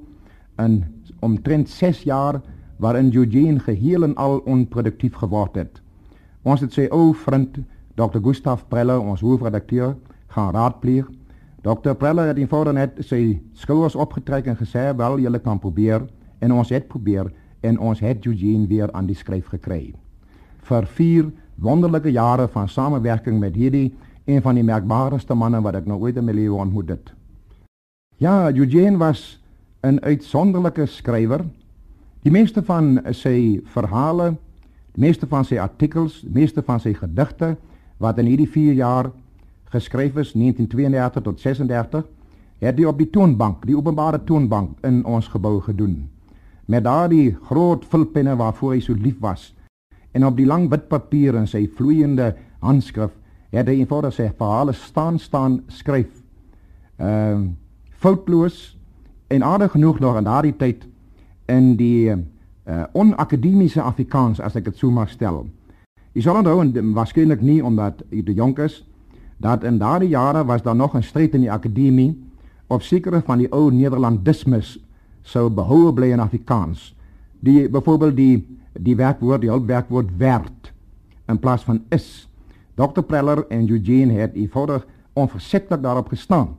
in 0.63 0.83
omtrent 1.19 1.69
6 1.69 2.03
jaar 2.07 2.39
waarin 2.79 3.11
Eugene 3.13 3.59
geheel 3.59 4.03
en 4.03 4.15
al 4.15 4.37
onproduktief 4.45 5.15
geword 5.15 5.55
het. 5.55 5.81
Ons 6.43 6.61
het 6.61 6.73
sy 6.75 6.87
ou 6.91 7.13
vriend 7.15 7.59
Dr. 7.95 8.19
Gustav 8.23 8.65
Preller, 8.67 8.99
ons 8.99 9.23
hoofredakteur, 9.23 9.95
gaan 10.27 10.51
raadpleeg. 10.53 11.07
Dr. 11.63 11.95
Preller 11.97 12.27
het 12.27 12.37
eenvoudig 12.37 12.75
net 12.75 12.99
sy 12.99 13.39
skouers 13.53 13.95
opgetrek 13.95 14.47
en 14.51 14.59
gesê 14.59 14.91
wel 14.95 15.19
julle 15.23 15.39
kan 15.39 15.59
probeer 15.59 16.07
en 16.39 16.51
ons 16.51 16.69
het 16.69 16.87
probeer 16.87 17.31
en 17.63 17.79
ons 17.79 17.99
het 17.99 18.25
Eugene 18.25 18.67
weer 18.67 18.91
aan 18.91 19.07
die 19.07 19.17
skryf 19.17 19.47
gekry 19.55 19.95
vir 20.65 20.88
vier 20.98 21.31
wonderlike 21.62 22.12
jare 22.12 22.48
van 22.51 22.69
samewerking 22.69 23.39
met 23.39 23.55
hierdie 23.55 23.93
een 24.25 24.41
van 24.41 24.57
die 24.57 24.65
merkbaarste 24.65 25.36
manne 25.38 25.62
wat 25.62 25.77
ek 25.79 25.88
nou 25.89 26.00
ooit 26.01 26.17
in 26.17 26.25
my 26.25 26.34
lewe 26.34 26.57
ontmoet 26.57 26.89
het. 26.89 27.12
Ja, 28.17 28.50
Eugene 28.51 28.98
was 28.98 29.39
'n 29.84 30.00
uitsonderlike 30.01 30.86
skrywer. 30.86 31.45
Die 32.24 32.31
meeste 32.31 32.63
van 32.63 33.00
sy 33.12 33.62
verhale, 33.63 34.36
die 34.93 35.01
meeste 35.01 35.27
van 35.27 35.45
sy 35.45 35.57
artikels, 35.57 36.22
die 36.22 36.34
meeste 36.34 36.63
van 36.63 36.79
sy 36.79 36.93
gedigte 36.93 37.57
wat 37.98 38.17
in 38.17 38.25
hierdie 38.25 38.50
4 38.50 38.74
jaar 38.74 39.12
geskryf 39.69 40.15
is 40.15 40.34
1932 40.34 41.24
tot 41.24 41.39
36, 41.39 42.05
het 42.60 42.77
hy 42.77 42.86
op 42.86 42.98
die 42.98 43.10
toonbank, 43.10 43.65
die 43.65 43.77
openbare 43.77 44.24
toonbank 44.24 44.77
in 44.84 45.05
ons 45.05 45.27
gebou 45.27 45.62
gedoen. 45.62 46.10
Met 46.65 46.84
daardie 46.84 47.38
groot 47.41 47.86
vulpenne 47.86 48.36
waarvoor 48.36 48.74
hy 48.74 48.79
so 48.79 48.93
lief 48.93 49.19
was 49.19 49.54
en 50.15 50.25
op 50.25 50.38
die 50.38 50.48
lang 50.48 50.69
wit 50.72 50.88
papier 50.88 51.36
in 51.36 51.48
sy 51.48 51.65
vloeiende 51.67 52.31
handskrif 52.63 53.12
het 53.55 53.67
hy 53.67 53.81
eenvoudig 53.81 54.15
sy 54.15 54.29
verhale 54.38 54.74
staan 54.75 55.19
staan 55.19 55.62
skryf. 55.67 56.12
Ehm 56.98 57.43
uh, 57.43 57.45
foutloos 58.05 58.75
en 59.34 59.43
aardig 59.43 59.72
genoeg 59.72 60.00
nog 60.00 60.17
in 60.17 60.27
daardie 60.27 60.53
tyd 60.57 60.84
in 61.50 61.72
die 61.79 62.12
uh, 62.12 62.84
onakademiese 62.93 63.81
Afrikaans 63.81 64.39
as 64.39 64.55
ek 64.60 64.67
dit 64.67 64.77
sou 64.77 64.91
mag 64.93 65.10
stel. 65.10 65.45
Jy 66.13 66.22
sal 66.22 66.38
onthou 66.41 66.60
en 66.62 66.91
waarskynlik 66.93 67.41
nie 67.41 67.62
omdat 67.63 68.03
jy 68.12 68.22
te 68.27 68.36
jonk 68.36 68.60
is 68.60 68.84
dat 69.41 69.63
in 69.63 69.79
daardie 69.81 70.12
jare 70.13 70.45
was 70.45 70.62
daar 70.63 70.75
nog 70.75 70.95
'n 70.95 71.03
stryd 71.03 71.34
in 71.34 71.41
die 71.48 71.51
akademie 71.51 72.13
of 72.67 72.84
sekere 72.84 73.22
van 73.22 73.38
die 73.38 73.51
ou 73.51 73.72
Nederlandismes 73.72 74.77
sou 75.22 75.50
behoue 75.50 75.93
bly 75.93 76.12
in 76.12 76.19
Afrikaans. 76.19 76.95
Die 77.39 77.69
byvoorbeeld 77.69 78.15
die 78.15 78.48
die 78.79 78.96
werkwoord 78.96 79.41
die 79.41 79.50
hulpwerkwoord 79.50 80.10
werd 80.17 80.74
in 81.27 81.39
plaas 81.39 81.63
van 81.63 81.84
is. 81.89 82.27
Dr 82.75 83.01
Preller 83.01 83.46
en 83.48 83.70
Eugene 83.70 84.13
het 84.13 84.34
eenvoudig 84.34 84.86
onversettelik 85.13 85.82
daarop 85.82 86.08
gestaan 86.08 86.55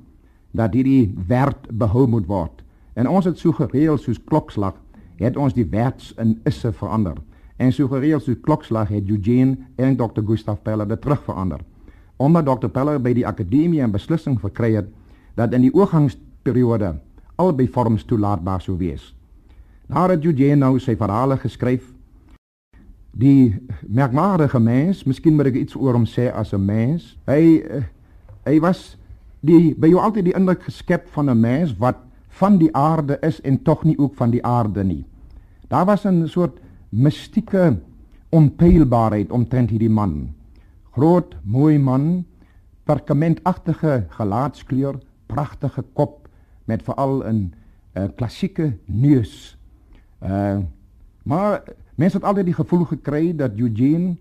dat 0.50 0.72
hierdie 0.72 1.14
werd 1.26 1.68
behou 1.70 2.06
moet 2.08 2.26
word. 2.26 2.62
En 2.92 3.08
ons 3.08 3.24
het 3.24 3.38
so 3.38 3.52
gereël 3.52 3.98
soos 3.98 4.22
klokslag 4.24 4.78
het 5.16 5.36
ons 5.36 5.54
die 5.56 5.66
werds 5.68 6.12
in 6.20 6.38
isse 6.48 6.72
verander. 6.72 7.16
En 7.56 7.72
so 7.72 7.88
gereël 7.88 8.20
soos 8.20 8.40
klokslag 8.40 8.88
het 8.88 9.08
Eugene 9.08 9.56
en 9.76 9.96
Dr 9.96 10.24
Gustav 10.24 10.62
Preller 10.62 10.88
dit 10.88 11.00
terug 11.00 11.22
verander. 11.24 11.60
Omdat 12.16 12.46
Dr 12.46 12.72
Preller 12.72 13.00
by 13.00 13.12
die 13.12 13.26
akademie 13.26 13.82
'n 13.82 13.92
beslissing 13.92 14.40
verkry 14.40 14.74
het 14.74 14.88
dat 15.34 15.52
in 15.52 15.60
die 15.60 15.74
oorgangsperiode 15.74 16.96
albei 17.36 17.68
vorms 17.68 18.04
toelaatbaar 18.04 18.60
sou 18.60 18.76
wees. 18.78 19.14
Daar 19.86 20.10
het 20.10 20.24
Eugene 20.24 20.56
nou 20.56 20.78
sy 20.78 20.96
verhale 20.96 21.36
geskryf 21.36 21.92
die 23.16 23.56
merkwaardige 23.88 24.60
mens, 24.60 25.04
miskien 25.08 25.36
moet 25.36 25.48
ek 25.50 25.60
iets 25.62 25.76
oor 25.78 25.96
hom 25.96 26.04
sê 26.08 26.28
as 26.32 26.52
'n 26.52 26.64
mens. 26.64 27.16
Hy 27.26 27.62
uh, 27.64 27.82
hy 28.44 28.60
was 28.60 28.96
die 29.40 29.74
by 29.74 29.88
jou 29.88 30.00
altyd 30.00 30.28
die 30.28 30.36
indruk 30.36 30.62
geskep 30.68 31.08
van 31.14 31.30
'n 31.30 31.40
mens 31.40 31.72
wat 31.78 31.96
van 32.28 32.58
die 32.58 32.72
aarde 32.76 33.18
is 33.22 33.40
en 33.40 33.62
tog 33.62 33.84
nie 33.84 33.98
ook 33.98 34.14
van 34.14 34.30
die 34.30 34.44
aarde 34.44 34.84
nie. 34.84 35.04
Daar 35.68 35.86
was 35.86 36.04
'n 36.04 36.28
soort 36.28 36.60
mistieke 36.90 37.78
onpeilbaarheid 38.30 39.30
omtrent 39.30 39.70
hierdie 39.70 39.90
man. 39.90 40.34
Groot, 40.92 41.36
mooi 41.42 41.78
man, 41.78 42.24
perkamentagtige 42.84 44.06
gelaatskleur, 44.08 44.98
pragtige 45.26 45.84
kop 45.92 46.28
met 46.64 46.82
veral 46.82 47.24
'n 47.24 47.32
'n 47.32 47.52
uh, 48.02 48.08
klassieke 48.16 48.76
neus. 48.86 49.56
Uh 50.22 50.58
maar 51.26 51.62
Mense 51.96 52.18
het 52.18 52.26
altyd 52.28 52.50
die 52.50 52.56
gevoel 52.56 52.84
gekry 52.84 53.32
dat 53.36 53.56
Eugene 53.56 54.16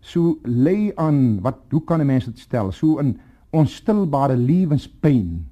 so 0.00 0.38
lê 0.48 0.94
aan 0.96 1.40
wat 1.44 1.60
hoe 1.70 1.84
kan 1.84 2.00
'n 2.00 2.06
mens 2.06 2.24
dit 2.24 2.38
stel? 2.38 2.72
So 2.72 2.98
'n 3.00 3.20
onstilbare 3.50 4.36
lewenspyn. 4.36 5.46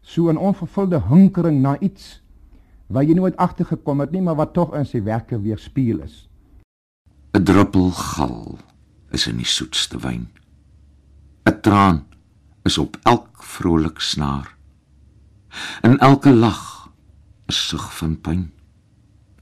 So 0.00 0.28
'n 0.28 0.36
onvervulde 0.36 1.02
hinkering 1.08 1.60
na 1.60 1.78
iets 1.78 2.22
wat 2.86 3.06
jy 3.06 3.14
nooit 3.14 3.36
agtergekom 3.36 4.00
het 4.00 4.10
nie, 4.10 4.22
maar 4.22 4.34
wat 4.34 4.52
tog 4.52 4.74
in 4.74 4.86
sy 4.86 5.02
werke 5.02 5.40
weerspieël 5.40 6.00
is. 6.00 6.28
'n 7.32 7.44
Druppel 7.44 7.90
gal 7.90 8.58
is 9.10 9.26
in 9.26 9.36
die 9.36 9.46
soetste 9.46 9.98
wyn. 9.98 10.28
'n 11.44 11.60
Traan 11.60 12.06
is 12.62 12.78
op 12.78 12.98
elk 13.02 13.42
vrolik 13.42 14.00
snaar. 14.00 14.56
In 15.82 15.98
elke 15.98 16.32
lag 16.32 16.90
'n 17.46 17.52
sug 17.52 17.96
van 17.96 18.20
pyn. 18.20 18.52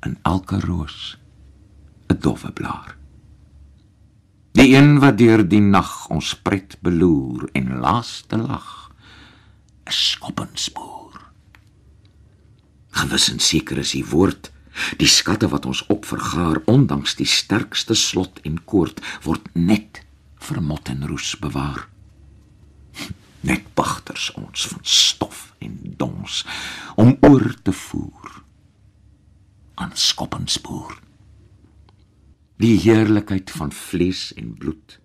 In 0.00 0.19
elke 0.23 0.61
roos 0.61 1.22
'n 2.12 2.21
dowwe 2.21 2.52
blaar. 2.52 2.97
Die 4.52 4.76
een 4.76 4.99
wat 5.00 5.19
deur 5.19 5.49
die 5.49 5.61
nag 5.61 6.09
ons 6.12 6.35
pret 6.37 6.76
beloer 6.85 7.49
en 7.52 7.78
laaste 7.81 8.37
lag, 8.37 8.90
'n 9.88 9.92
skoppenspoor. 9.92 11.21
Gewis 12.90 13.31
en 13.33 13.40
seker 13.40 13.78
is 13.78 13.92
die 13.97 14.04
woord, 14.04 14.52
die 14.97 15.09
skatte 15.09 15.49
wat 15.49 15.66
ons 15.66 15.87
opvergaar 15.87 16.61
ondanks 16.64 17.14
die 17.14 17.26
sterkste 17.26 17.95
slot 17.95 18.40
en 18.45 18.64
koord 18.64 19.00
word 19.23 19.49
net 19.54 20.04
vir 20.37 20.61
mot 20.62 20.88
en 20.88 21.07
roes 21.09 21.37
bewaar. 21.38 21.88
Net 23.49 23.75
pagters 23.75 24.31
ons 24.35 24.66
van 24.66 24.81
stof 24.83 25.54
en 25.59 25.78
dons 25.97 26.45
om 26.95 27.16
oor 27.21 27.54
te 27.62 27.73
voer 27.73 28.42
aan 29.75 29.90
skoppenspoor. 29.95 31.12
Die 32.62 32.76
heerlikheid 32.78 33.50
van 33.50 33.73
vlees 33.75 34.28
en 34.38 34.52
bloed. 34.54 35.00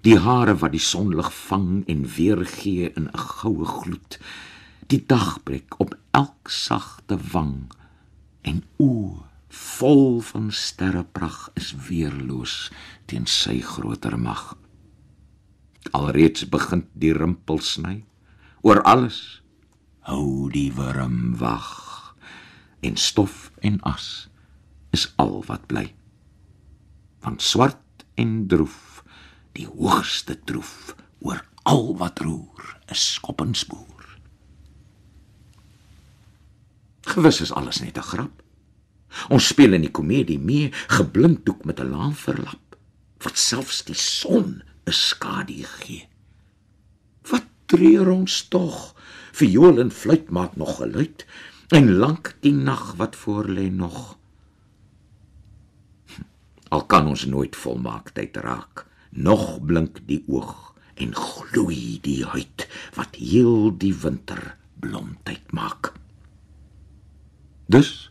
Die 0.00 0.14
hare 0.24 0.54
wat 0.62 0.72
die 0.72 0.80
sonlig 0.80 1.28
vang 1.34 1.82
en 1.92 2.06
weergee 2.14 2.88
in 2.96 3.10
'n 3.12 3.18
goue 3.18 3.66
gloed. 3.68 4.16
Die 4.86 5.02
dagbreek 5.06 5.76
op 5.76 5.98
elk 6.10 6.48
sagte 6.48 7.18
wang 7.32 7.68
en 8.40 8.64
o 8.76 9.26
vol 9.48 10.20
van 10.20 10.48
sterreprag 10.52 11.50
is 11.54 11.74
weerloos 11.88 12.72
teen 13.04 13.26
sy 13.26 13.60
groter 13.60 14.18
mag. 14.18 14.56
Alreeds 15.90 16.48
begin 16.48 16.88
die 16.92 17.12
rimpel 17.12 17.58
sny 17.58 18.04
oor 18.62 18.82
alles 18.82 19.42
hou 19.98 20.48
die 20.50 20.72
worm 20.72 21.36
wag 21.36 22.16
en 22.80 22.96
stof 22.96 23.50
en 23.60 23.80
as 23.80 24.28
is 24.90 25.12
al 25.16 25.44
wat 25.46 25.66
bly 25.66 25.99
van 27.20 27.38
swart 27.38 28.04
en 28.14 28.46
droef 28.48 29.04
die 29.52 29.66
hoogste 29.66 30.38
troef 30.44 30.94
oor 31.20 31.44
al 31.62 31.96
wat 31.96 32.18
roer 32.24 32.76
is 32.88 33.12
skoppenspoor 33.14 33.90
gewis 37.10 37.40
is 37.40 37.52
alles 37.52 37.80
net 37.80 37.98
'n 37.98 38.08
grap. 38.12 38.42
Ons 39.28 39.46
speel 39.46 39.72
in 39.72 39.82
die 39.86 39.90
komedie 39.98 40.38
mee 40.38 40.70
geblinddoek 40.98 41.64
met 41.64 41.80
'n 41.80 41.90
laan 41.90 42.14
verlap 42.14 42.76
wat 43.24 43.38
selfs 43.38 43.84
die 43.84 43.98
son 43.98 44.62
'n 44.86 44.92
skadu 44.92 45.62
gee. 45.62 46.08
Wat 47.30 47.46
treur 47.66 48.08
ons 48.10 48.48
tog 48.48 48.94
viool 49.32 49.80
en 49.80 49.90
fluit 49.90 50.30
maak 50.30 50.56
nog 50.56 50.76
geluid 50.76 51.26
en 51.68 51.94
lank 51.94 52.34
die 52.40 52.52
nag 52.52 52.94
wat 52.96 53.16
voor 53.16 53.48
lê 53.48 53.70
nog 53.70 54.18
al 56.70 56.86
kan 56.86 57.08
ons 57.10 57.26
nooit 57.26 57.56
volmaaktheid 57.56 58.36
raak. 58.42 58.86
Nog 59.10 59.58
blink 59.66 60.00
die 60.06 60.22
oog 60.30 60.72
en 61.00 61.14
gloei 61.16 61.98
die 62.02 62.22
huid 62.24 62.66
wat 62.94 63.16
heel 63.18 63.70
die 63.78 63.94
winter 63.94 64.56
blomtyd 64.80 65.52
maak. 65.52 65.92
Dus 67.70 68.10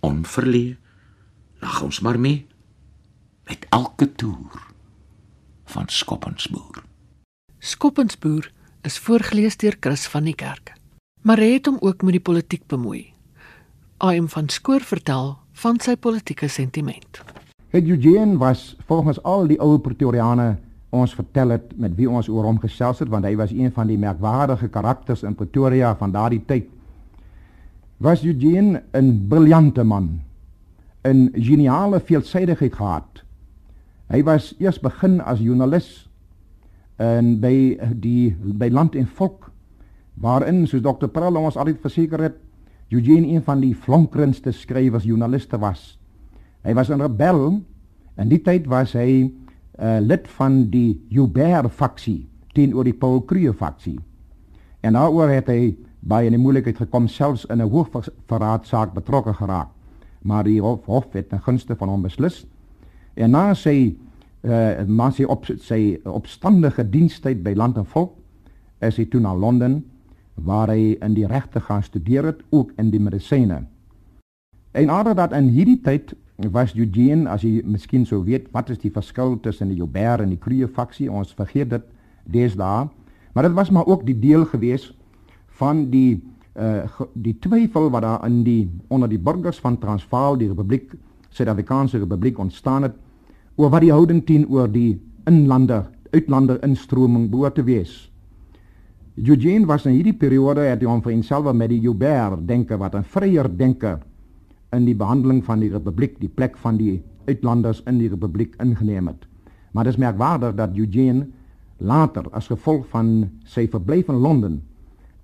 onverlee 0.00 0.76
lag 1.62 1.82
ons 1.82 2.00
maar 2.00 2.18
mee 2.18 2.46
met 3.46 3.66
elke 3.70 4.12
toer 4.12 4.62
van 5.74 5.88
skoppensboer. 5.88 6.82
Skoppensboer 7.58 8.50
is 8.82 8.98
voorgeles 8.98 9.56
deur 9.56 9.76
Chris 9.80 10.06
van 10.10 10.26
die 10.26 10.38
kerk 10.38 10.74
maar 11.22 11.38
hy 11.38 11.54
het 11.56 11.70
hom 11.70 11.78
ook 11.80 12.02
met 12.02 12.18
die 12.18 12.24
politiek 12.24 12.66
bemoei. 12.70 13.12
AM 14.02 14.28
van 14.28 14.48
Skoor 14.50 14.82
vertel 14.82 15.36
van 15.62 15.78
sy 15.80 15.94
politieke 15.96 16.48
sentiment 16.50 17.22
Het 17.72 17.88
Eugene 17.88 18.36
was 18.36 18.76
volgens 18.84 19.22
al 19.22 19.46
die 19.48 19.56
ou 19.56 19.78
Pretoriane 19.80 20.58
ons 20.92 21.14
vertel 21.16 21.54
het 21.54 21.70
met 21.80 21.94
wie 21.96 22.04
ons 22.04 22.26
oor 22.28 22.44
hom 22.44 22.58
gesels 22.60 22.98
het 23.00 23.08
want 23.08 23.24
hy 23.24 23.32
was 23.40 23.54
een 23.56 23.72
van 23.72 23.88
die 23.88 23.96
merkwaardige 23.96 24.68
karakters 24.68 25.22
in 25.24 25.32
Pretoria 25.38 25.94
van 25.96 26.12
daardie 26.12 26.42
tyd. 26.44 26.66
Was 27.96 28.26
Eugene 28.28 28.82
'n 28.92 29.24
briljante 29.28 29.84
man, 29.84 30.20
'n 31.04 31.32
geniale 31.32 32.00
veelsidigheid 32.00 32.74
gehad. 32.74 33.24
Hy 34.08 34.22
was 34.22 34.54
eers 34.58 34.80
begin 34.80 35.20
as 35.20 35.40
joernalis 35.40 36.10
en 36.98 37.40
by 37.40 37.78
die 37.94 38.36
by 38.36 38.68
Land 38.68 38.94
en 38.94 39.06
Volk 39.06 39.50
waarin 40.14 40.66
soos 40.66 40.82
Dr. 40.82 41.06
Prell 41.06 41.36
ons 41.36 41.56
altyd 41.56 41.80
verseker 41.80 42.20
het 42.20 42.36
Eugene 42.90 43.26
een 43.26 43.42
van 43.42 43.60
die 43.60 43.74
flonkerendste 43.74 44.52
skrywers 44.52 45.04
joernaliste 45.04 45.58
was. 45.58 46.01
Hy 46.62 46.74
was 46.74 46.90
'n 46.90 47.00
rebel. 47.00 47.62
In 48.16 48.28
die 48.28 48.42
tyd 48.42 48.66
was 48.66 48.92
hy 48.92 49.32
uh, 49.80 49.98
lid 50.00 50.28
van 50.28 50.70
die 50.70 51.00
Joubert 51.08 51.70
faksie 51.72 52.28
teenoor 52.52 52.84
die 52.84 52.94
Paul 52.94 53.24
Cruwe 53.24 53.54
faksie. 53.54 53.98
En 54.80 54.92
daaroor 54.92 55.28
het 55.28 55.48
hy 55.48 55.76
baie 56.00 56.26
in 56.26 56.36
die 56.36 56.42
moeilikheid 56.42 56.76
gekom 56.76 57.08
selfs 57.08 57.44
in 57.44 57.62
'n 57.62 57.70
hoogverraadsaak 57.70 58.94
betrokke 58.94 59.32
geraak. 59.32 59.68
Maar 60.22 60.44
die 60.44 60.60
hof, 60.60 60.84
hof 60.86 61.12
het 61.12 61.32
in 61.32 61.40
gunste 61.40 61.76
van 61.76 61.88
hom 61.88 62.02
beslis. 62.02 62.46
En 63.14 63.30
na 63.30 63.54
sy 63.54 63.96
uh 64.42 64.82
na 64.86 65.10
sy 65.10 65.24
op 65.24 65.46
sy 65.46 66.00
opstandige 66.04 66.90
dienstyd 66.90 67.42
by 67.42 67.54
Land 67.54 67.76
en 67.76 67.86
Volk 67.86 68.16
is 68.80 68.96
hy 68.96 69.04
toe 69.04 69.20
na 69.20 69.34
Londen 69.34 69.84
waar 70.34 70.68
hy 70.68 70.96
in 71.00 71.14
die 71.14 71.26
regte 71.26 71.60
gaan 71.60 71.82
studeer 71.82 72.24
het, 72.24 72.42
ook 72.50 72.72
in 72.76 72.90
die 72.90 73.00
medisyne. 73.00 73.66
En 74.72 74.90
aardig 74.90 75.14
dat 75.14 75.32
in 75.32 75.48
hierdie 75.48 75.80
tyd 75.84 76.14
was 76.36 76.74
Eugene 76.74 77.28
as 77.30 77.42
jy 77.42 77.60
miskien 77.64 78.06
sou 78.06 78.22
weet 78.24 78.48
wat 78.52 78.70
is 78.70 78.78
die 78.78 78.90
verskil 78.90 79.36
tussen 79.40 79.68
die 79.68 79.76
Joubert 79.76 80.20
en 80.20 80.32
die 80.32 80.40
Cruwe 80.40 80.68
faksie? 80.68 81.10
Ons 81.10 81.34
vergeet 81.34 81.70
dit 81.70 81.84
deesdae. 82.24 82.88
Maar 83.32 83.48
dit 83.48 83.56
was 83.56 83.70
maar 83.70 83.86
ook 83.86 84.06
die 84.06 84.18
deel 84.18 84.44
gewees 84.44 84.92
van 85.60 85.90
die 85.90 86.22
uh 86.52 86.84
die 87.14 87.38
twyfel 87.40 87.88
wat 87.90 88.02
daar 88.02 88.26
in 88.26 88.42
die 88.44 88.68
onder 88.88 89.08
die 89.08 89.18
burgers 89.18 89.60
van 89.60 89.78
Transvaal 89.78 90.36
die 90.36 90.48
Republiek 90.48 90.92
Suid-Afrikaanse 91.30 91.98
Republiek 91.98 92.38
ontstaan 92.38 92.82
het 92.82 92.96
oor 93.56 93.70
wat 93.70 93.80
die 93.80 93.92
houding 93.92 94.20
teenoor 94.26 94.68
die 94.68 95.00
inlander 95.24 95.88
uitlander 96.12 96.58
instroming 96.62 97.30
behoort 97.30 97.54
te 97.54 97.64
wees. 97.64 98.10
Eugene 99.16 99.66
was 99.66 99.86
in 99.86 99.96
hierdie 99.96 100.16
periode 100.16 100.60
het 100.60 100.80
hy 100.80 100.88
hom 100.88 101.00
vereenselwig 101.04 101.56
met 101.56 101.72
die 101.72 101.80
Joubert 101.80 102.46
denke 102.48 102.76
wat 102.76 102.94
'n 102.94 103.04
vryer 103.04 103.48
denke 103.48 103.98
in 104.72 104.84
die 104.84 104.96
behandeling 104.96 105.44
van 105.44 105.60
die 105.60 105.70
republiek 105.70 106.18
die 106.20 106.28
plek 106.28 106.56
van 106.56 106.76
die 106.76 107.02
uitlanders 107.26 107.82
in 107.86 107.98
die 107.98 108.08
republiek 108.08 108.54
ingeneem 108.62 109.06
het. 109.06 109.26
Maar 109.72 109.84
dit 109.84 109.92
is 109.92 109.98
merkwaardig 109.98 110.54
dat 110.54 110.76
Eugene 110.76 111.26
later 111.76 112.28
as 112.30 112.46
gevolg 112.46 112.86
van 112.92 113.30
sy 113.44 113.66
verblyf 113.68 114.08
in 114.08 114.20
Londen 114.22 114.62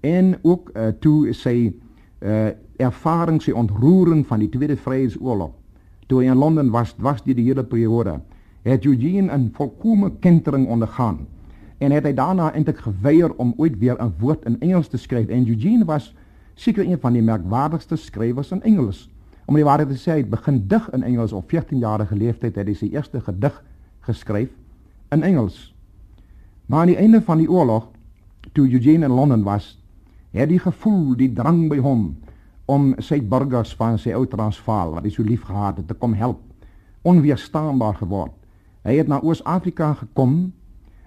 en 0.01 0.37
ook 0.43 0.71
uh, 0.75 0.91
toe 1.01 1.33
sy 1.35 1.73
uh, 2.23 2.51
ervaring 2.79 3.41
sy 3.43 3.55
ontroering 3.55 4.25
van 4.27 4.43
die 4.43 4.51
Tweede 4.51 4.77
Vryheidsoorlog 4.77 5.55
toe 6.09 6.23
hy 6.23 6.31
in 6.31 6.41
Londen 6.41 6.71
was 6.75 6.95
was 6.99 7.23
die, 7.25 7.35
die 7.35 7.47
hele 7.47 7.65
periode 7.65 8.19
het 8.67 8.87
Eugene 8.87 9.33
'n 9.33 9.51
volkomme 9.55 10.11
kentering 10.21 10.69
ondergaan 10.69 11.27
en 11.79 11.93
het 11.93 12.05
hy 12.05 12.15
daarna 12.15 12.53
eintlik 12.53 12.79
geweier 12.79 13.35
om 13.37 13.55
ooit 13.57 13.79
weer 13.79 13.97
'n 13.99 14.15
woord 14.19 14.45
in 14.45 14.61
Engels 14.61 14.89
te 14.89 14.97
skryf 14.99 15.29
en 15.29 15.49
Eugene 15.49 15.85
was 15.85 16.15
seker 16.55 16.87
een 16.87 16.99
van 16.99 17.13
die 17.13 17.23
merkwaardigste 17.23 17.97
skrywers 17.97 18.51
in 18.51 18.63
Engels 18.63 19.09
Om 19.49 19.57
die 19.57 19.65
waarheid 19.65 19.89
te 19.89 19.97
sê, 19.97 20.13
hy 20.13 20.23
het 20.27 20.29
begin 20.29 20.59
dig 20.69 20.91
in 20.93 21.05
Engels 21.09 21.33
op 21.33 21.49
14 21.49 21.81
jarige 21.81 22.17
leeftyd 22.17 22.59
het 22.61 22.69
hy 22.69 22.75
sy 22.77 22.91
eerste 22.93 23.23
gedig 23.25 23.55
geskryf 24.05 24.51
in 25.15 25.23
Engels. 25.25 25.71
Maar 26.69 26.85
aan 26.85 26.93
die 26.93 26.99
einde 27.01 27.23
van 27.25 27.41
die 27.41 27.49
oorlog, 27.49 27.87
toe 28.53 28.67
Eugene 28.69 29.09
in 29.09 29.15
Londen 29.17 29.47
was, 29.47 29.71
het 30.37 30.53
hy 30.53 30.59
gevoel 30.61 31.17
die 31.17 31.31
drang 31.33 31.63
by 31.73 31.79
hom 31.81 32.11
om 32.69 32.91
sy 33.01 33.23
burgers 33.25 33.73
van 33.79 33.97
sy 33.97 34.13
ou 34.13 34.27
Transvaal 34.29 34.93
wat 34.99 35.09
hy 35.09 35.15
so 35.15 35.25
lief 35.25 35.49
gehad 35.49 35.81
het 35.81 35.89
te 35.89 35.97
kom 35.97 36.13
help, 36.13 36.43
onweerstaanbaar 37.09 37.97
geword. 38.03 38.35
Hy 38.85 38.99
het 39.01 39.09
na 39.09 39.23
Oos-Afrika 39.25 39.95
gekom 40.03 40.51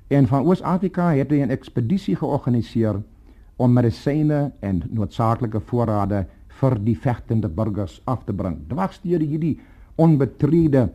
en 0.09 0.29
van 0.33 0.49
Oos-Afrika 0.49 1.11
het 1.13 1.29
hy 1.29 1.45
'n 1.45 1.53
ekspedisie 1.53 2.17
georganiseer 2.17 3.03
om 3.61 3.73
medisyne 3.73 4.51
en 4.65 4.81
noodsaaklike 4.89 5.61
voorrade 5.69 6.25
vir 6.59 6.77
die 6.79 6.97
vegtende 6.97 7.49
burgers 7.49 8.01
af 8.05 8.25
te 8.25 8.33
bring. 8.33 8.57
Dwars 8.67 8.99
deur 9.03 9.19
hierdie 9.19 9.59
onbetrede 9.95 10.89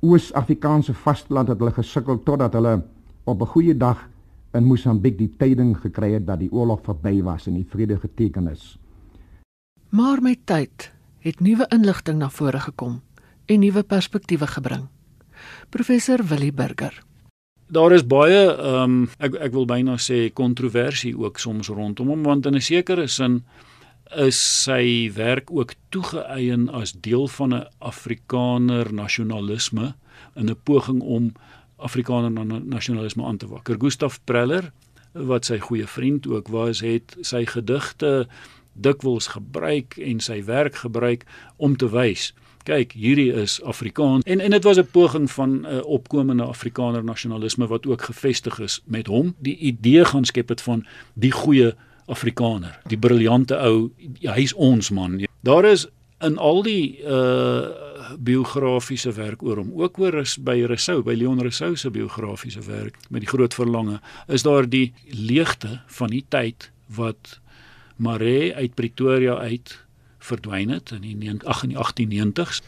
Oos-Afrikaanse 0.00 0.94
vasteland 0.94 1.48
het 1.48 1.60
hulle 1.60 1.74
gesukkel 1.76 2.22
totdat 2.24 2.54
hulle 2.56 2.82
op 3.24 3.42
'n 3.42 3.52
goeie 3.52 3.76
dag 3.76 4.08
in 4.54 4.64
Mosambiek 4.64 5.18
die 5.18 5.30
tyding 5.38 5.76
gekry 5.76 6.12
het 6.12 6.26
dat 6.26 6.38
die 6.38 6.52
oorlog 6.52 6.80
verby 6.82 7.22
was 7.22 7.46
en 7.46 7.54
die 7.54 7.66
vrede 7.68 7.98
geteken 7.98 8.48
is. 8.48 8.78
Maar 9.90 10.22
met 10.22 10.46
tyd 10.46 10.92
het 11.18 11.40
nuwe 11.40 11.66
inligting 11.68 12.18
na 12.18 12.30
vore 12.30 12.60
gekom 12.60 13.00
en 13.46 13.60
nuwe 13.60 13.82
perspektiewe 13.82 14.46
gebring. 14.46 14.88
Professor 15.70 16.24
Willie 16.24 16.52
Burger 16.52 17.02
Daar 17.70 17.92
is 17.92 18.02
baie 18.06 18.50
ehm 18.50 18.82
um, 18.82 19.08
ek 19.18 19.34
ek 19.46 19.52
wil 19.54 19.66
byna 19.66 19.94
sê 19.96 20.32
kontroversie 20.34 21.12
ook 21.14 21.38
soms 21.38 21.68
rondom 21.68 22.08
hom 22.10 22.22
want 22.26 22.46
in 22.46 22.56
'n 22.58 22.60
sekere 22.60 23.06
sin 23.06 23.44
is 24.16 24.62
sy 24.62 25.10
werk 25.14 25.50
ook 25.50 25.74
toegeëien 25.88 26.68
as 26.70 26.92
deel 26.92 27.28
van 27.28 27.54
'n 27.54 27.66
Afrikaner 27.78 28.94
nasionalisme 28.94 29.94
in 30.34 30.50
'n 30.50 30.56
poging 30.62 31.00
om 31.02 31.32
Afrikaner 31.76 32.30
nasionalisme 32.64 33.24
aan 33.24 33.36
te 33.36 33.48
wakker. 33.48 33.76
Gustav 33.78 34.16
Preller 34.24 34.72
wat 35.12 35.44
sy 35.44 35.58
goeie 35.58 35.86
vriend 35.86 36.26
ook 36.26 36.48
was, 36.48 36.80
het 36.80 37.16
sy 37.20 37.46
gedigte 37.46 38.28
dikwels 38.72 39.26
gebruik 39.26 39.96
en 39.96 40.20
sy 40.20 40.44
werk 40.44 40.74
gebruik 40.74 41.24
om 41.56 41.76
te 41.76 41.90
wys 41.90 42.34
kyk 42.68 42.92
hierdie 42.92 43.30
is 43.32 43.58
Afrikaans 43.64 44.24
en 44.24 44.40
en 44.40 44.50
dit 44.50 44.64
was 44.64 44.78
'n 44.78 44.90
poging 44.92 45.30
van 45.30 45.50
'n 45.50 45.64
uh, 45.64 45.84
opkomende 45.84 46.44
Afrikaner 46.44 47.04
nasionalisme 47.04 47.66
wat 47.66 47.86
ook 47.86 48.02
gevestig 48.02 48.58
is 48.58 48.80
met 48.84 49.06
hom 49.06 49.34
die 49.38 49.56
idee 49.56 50.04
gaan 50.04 50.24
skep 50.24 50.48
het 50.48 50.60
van 50.60 50.86
die 51.14 51.32
goeie 51.32 51.74
Afrikaner, 52.10 52.80
die 52.90 52.98
briljante 52.98 53.56
ou, 53.56 53.90
ja, 54.18 54.34
hy's 54.34 54.54
ons 54.54 54.90
man. 54.90 55.20
Daar 55.46 55.64
is 55.64 55.86
in 56.20 56.38
al 56.38 56.62
die 56.66 57.00
uh 57.04 57.88
biografiese 58.18 59.12
werk 59.14 59.42
oor 59.42 59.60
hom, 59.60 59.70
ook 59.78 59.98
oor 60.02 60.16
by 60.42 60.56
Rousseau, 60.66 61.02
by 61.06 61.14
Leon 61.14 61.38
Rousseau 61.40 61.76
se 61.76 61.90
biografiese 61.90 62.62
werk 62.66 62.96
met 63.08 63.22
die 63.22 63.30
groot 63.30 63.54
verlange, 63.54 64.00
is 64.26 64.42
daar 64.42 64.66
die 64.68 64.92
leegte 65.14 65.80
van 65.86 66.10
die 66.10 66.24
tyd 66.28 66.70
wat 66.96 67.38
Maree 67.96 68.54
uit 68.54 68.74
Pretoria 68.74 69.36
uit 69.38 69.76
verdwyn 70.18 70.72
het 70.74 70.90
in 70.96 71.06
die 71.06 71.32
1890s. 71.38 72.62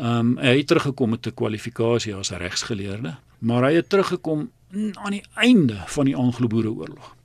Ehm 0.00 0.18
um, 0.18 0.36
hy 0.40 0.56
het 0.58 0.66
teruggekom 0.66 1.10
met 1.10 1.26
'n 1.26 1.34
kwalifikasie 1.34 2.14
as 2.14 2.30
regsgeleerde, 2.30 3.16
maar 3.38 3.62
hy 3.62 3.74
het 3.74 3.88
teruggekom 3.88 4.50
aan 4.94 5.10
die 5.10 5.24
einde 5.34 5.82
van 5.86 6.04
die 6.04 6.16
Anglo-Boereoorlog. 6.16 7.16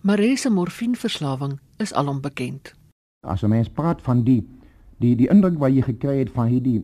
Maree 0.00 0.36
se 0.36 0.50
morfienverslawing 0.50 1.58
is 1.76 1.92
alom 1.92 2.20
bekend. 2.20 2.74
As 3.26 3.42
'n 3.42 3.48
mens 3.48 3.68
praat 3.68 4.02
van 4.02 4.22
die 4.22 4.46
die 4.98 5.16
die 5.16 5.28
indruk 5.28 5.58
wat 5.58 5.72
jy 5.72 5.82
gekry 5.82 6.18
het 6.18 6.30
van 6.30 6.46
hierdie 6.46 6.82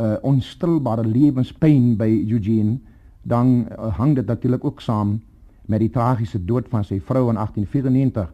uh 0.00 0.16
onstilbare 0.22 1.04
lewenspyn 1.04 1.96
by 1.96 2.24
Eugene, 2.28 2.78
dan 3.22 3.68
uh, 3.68 3.96
hang 3.96 4.14
dit 4.14 4.26
natuurlik 4.26 4.64
ook 4.64 4.80
saam 4.80 5.20
met 5.66 5.80
die 5.80 5.90
tragiese 5.90 6.44
dood 6.44 6.68
van 6.68 6.84
sy 6.84 7.00
vrou 7.00 7.28
in 7.28 7.34
1894. 7.34 8.32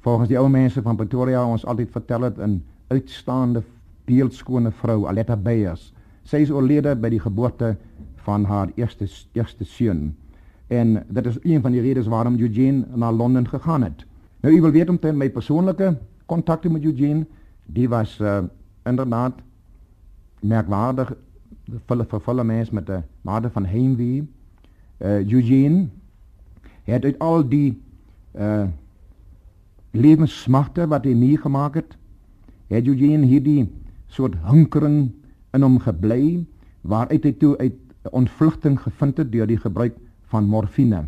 Volgens 0.00 0.28
die 0.28 0.38
ou 0.38 0.48
mense 0.48 0.82
van 0.82 0.96
Pretoria 0.96 1.44
ons 1.46 1.66
altyd 1.66 1.90
vertel 1.90 2.20
het 2.20 2.38
'n 2.38 2.62
uitstaande 2.88 3.62
beeldskone 4.04 4.70
vrou, 4.70 5.06
Aletta 5.06 5.36
Beyers. 5.36 5.92
Sy 6.22 6.36
is 6.36 6.50
oorlede 6.50 6.96
by 6.96 7.08
die 7.08 7.20
geboorte 7.20 7.76
van 8.16 8.44
haar 8.44 8.72
eerste 8.74 9.06
eerste 9.32 9.64
seun. 9.64 10.16
En 10.72 11.04
dit 11.08 11.26
is 11.26 11.36
een 11.42 11.60
van 11.60 11.72
die 11.72 11.80
redes 11.80 12.06
waarom 12.06 12.38
Eugene 12.38 12.84
na 12.94 13.12
Londen 13.12 13.48
gegaan 13.48 13.82
het. 13.82 14.06
Nou 14.40 14.54
u 14.54 14.60
wil 14.60 14.70
weet 14.70 14.88
omtrent 14.88 15.16
my 15.18 15.30
persoonlike 15.30 15.98
kontakte 16.26 16.70
met 16.70 16.84
Eugene, 16.84 17.26
die 17.66 17.88
was 17.88 18.18
uh, 18.20 18.38
inderdaad 18.84 19.34
merkwaardig 20.40 21.12
volle 21.86 22.04
vervolle 22.08 22.44
mens 22.44 22.70
met 22.70 22.88
'n 22.88 23.04
mate 23.20 23.50
van 23.50 23.66
heimwee. 23.66 24.28
Uh, 24.98 25.30
Eugene 25.32 25.88
het 26.84 27.04
uit 27.04 27.18
al 27.18 27.48
die 27.48 27.82
uh 28.34 28.64
lewenssmagte 29.90 30.86
wat 30.88 31.04
hy 31.04 31.12
meegemaak 31.14 31.74
het, 31.74 31.96
het 32.66 32.86
Eugene 32.86 33.26
hierdie 33.26 33.68
soort 34.06 34.34
hinkering 34.44 35.12
in 35.52 35.62
hom 35.62 35.78
gebly 35.78 36.46
waaruit 36.80 37.24
hy 37.24 37.32
toe 37.32 37.58
uit 37.58 37.76
ontvlugting 38.10 38.80
gevind 38.80 39.16
het 39.16 39.32
deur 39.32 39.46
die 39.46 39.58
gebruik 39.60 39.98
van 40.32 40.48
morfine. 40.48 41.04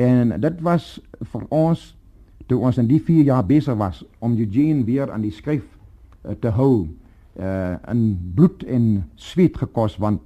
En 0.00 0.34
dit 0.40 0.60
was 0.66 0.98
vir 1.32 1.46
ons 1.48 1.84
toe 2.50 2.58
ons 2.66 2.78
in 2.82 2.88
die 2.90 3.00
4 3.06 3.28
jaar 3.30 3.46
besig 3.46 3.76
was 3.78 4.02
om 4.18 4.34
Eugene 4.38 4.84
weer 4.84 5.12
aan 5.12 5.22
die 5.22 5.34
skryf 5.34 5.66
uh, 6.24 6.34
te 6.34 6.50
hou 6.58 6.88
uh 7.38 7.76
in 7.88 8.00
bloed 8.34 8.64
en 8.66 9.04
sweet 9.14 9.54
gekos 9.56 9.94
want 10.02 10.20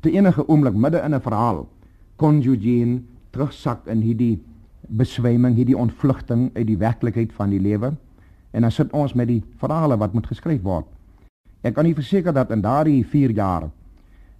te 0.00 0.12
enige 0.14 0.44
oomblik 0.46 0.76
midde 0.78 1.02
in 1.02 1.14
'n 1.14 1.20
verhaal 1.20 1.66
kon 2.16 2.38
Eugene 2.42 3.02
terugsak 3.30 3.86
in 3.86 4.00
hierdie 4.00 4.38
beswyming, 4.88 5.56
hierdie 5.56 5.76
ontvlugting 5.76 6.50
uit 6.54 6.66
die 6.66 6.78
werklikheid 6.78 7.32
van 7.32 7.50
die 7.50 7.60
lewe. 7.60 7.92
En 8.50 8.62
dan 8.62 8.72
sit 8.72 8.92
ons 8.92 9.12
met 9.12 9.28
die 9.28 9.42
verhale 9.60 9.96
wat 9.96 10.14
moet 10.14 10.26
geskryf 10.26 10.62
word. 10.62 10.86
Ek 11.66 11.74
kan 11.74 11.86
u 11.86 11.92
verseker 11.94 12.32
dat 12.32 12.50
in 12.50 12.62
daardie 12.62 13.02
4 13.04 13.34
jaar 13.34 13.68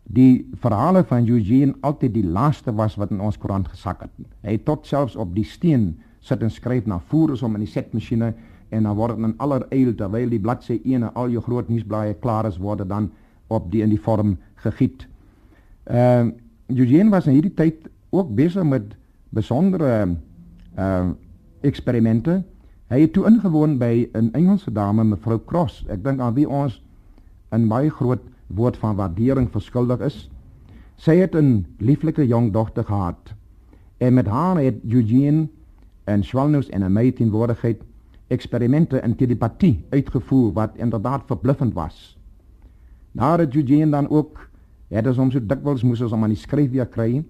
die 0.07 0.47
verhale 0.63 1.03
van 1.05 1.27
Eugene 1.29 1.75
altyd 1.81 2.15
die 2.15 2.27
laaste 2.27 2.75
was 2.75 2.95
wat 2.97 3.11
in 3.11 3.21
ons 3.21 3.39
koerant 3.39 3.69
gesak 3.69 4.05
het. 4.07 4.13
Hy 4.47 4.59
tot 4.65 4.87
selfs 4.87 5.17
op 5.17 5.35
die 5.35 5.45
steen 5.45 5.97
sit 6.21 6.43
en 6.43 6.51
skryf 6.51 6.87
na 6.87 7.01
voer 7.11 7.35
is 7.35 7.43
om 7.43 7.55
in 7.59 7.65
die 7.65 7.71
setmasjiene 7.71 8.33
en 8.75 8.87
dan 8.87 8.97
word 8.99 9.17
dit 9.17 9.27
in 9.27 9.35
alleryl 9.43 9.93
terwyl 9.99 10.31
die 10.31 10.43
bladsy 10.43 10.79
1 10.85 11.13
al 11.15 11.31
jou 11.35 11.43
groot 11.43 11.69
nuusblaaie 11.71 12.15
klaar 12.23 12.47
is 12.47 12.59
word 12.63 12.87
dan 12.89 13.11
op 13.49 13.71
die 13.71 13.83
in 13.83 13.91
die 13.91 14.01
vorm 14.01 14.37
gegiet. 14.63 15.07
Ehm 15.87 16.33
uh, 16.33 16.35
Eugene 16.67 17.13
was 17.13 17.29
in 17.31 17.37
hierdie 17.37 17.55
tyd 17.55 17.85
ook 18.11 18.33
besig 18.35 18.65
met 18.67 18.97
besondere 19.31 19.91
ehm 19.95 20.17
uh, 20.79 21.15
eksperimente. 21.63 22.43
Hy 22.91 23.01
het 23.01 23.13
toe 23.13 23.27
ingewoon 23.27 23.79
by 23.79 24.09
'n 24.15 24.31
Engelse 24.35 24.71
dame 24.71 25.05
mevrou 25.05 25.39
Cross. 25.45 25.85
Ek 25.89 26.05
dink 26.05 26.21
aan 26.21 26.35
wie 26.35 26.49
ons 26.49 26.83
in 27.51 27.69
baie 27.69 27.91
groot 27.91 28.23
woord 28.47 28.77
van 28.77 28.97
waardering 28.97 29.51
verskuldig 29.51 30.01
is. 30.01 30.31
Sy 30.97 31.17
het 31.17 31.35
'n 31.35 31.67
lieflike 31.79 32.27
jong 32.27 32.53
dogter 32.53 32.85
gehad. 32.85 33.35
En 33.99 34.15
met 34.15 34.27
haar 34.27 34.59
het 34.61 34.75
Eugene 34.89 35.49
en 36.05 36.25
Schwalnus 36.25 36.69
en 36.69 36.85
'n 36.85 36.93
meid 36.93 37.19
in 37.19 37.31
woordigheid 37.31 37.83
eksperimente 38.27 39.01
in 39.01 39.17
telepatie 39.17 39.85
uitgevoer 39.91 40.53
wat 40.53 40.77
inderdaad 40.77 41.23
verbluffend 41.27 41.75
was. 41.75 42.19
Nadat 43.13 43.47
het 43.47 43.55
Eugene 43.55 43.91
dan 43.91 44.09
ook 44.09 44.49
het 44.89 45.07
ons 45.07 45.19
om 45.19 45.31
so 45.31 45.47
dikwels 45.47 45.83
moes 45.83 46.01
ons 46.01 46.13
om 46.13 46.23
aan 46.23 46.35
die 46.35 46.39
skryf 46.39 46.71
weer 46.71 46.87
kry, 46.87 47.25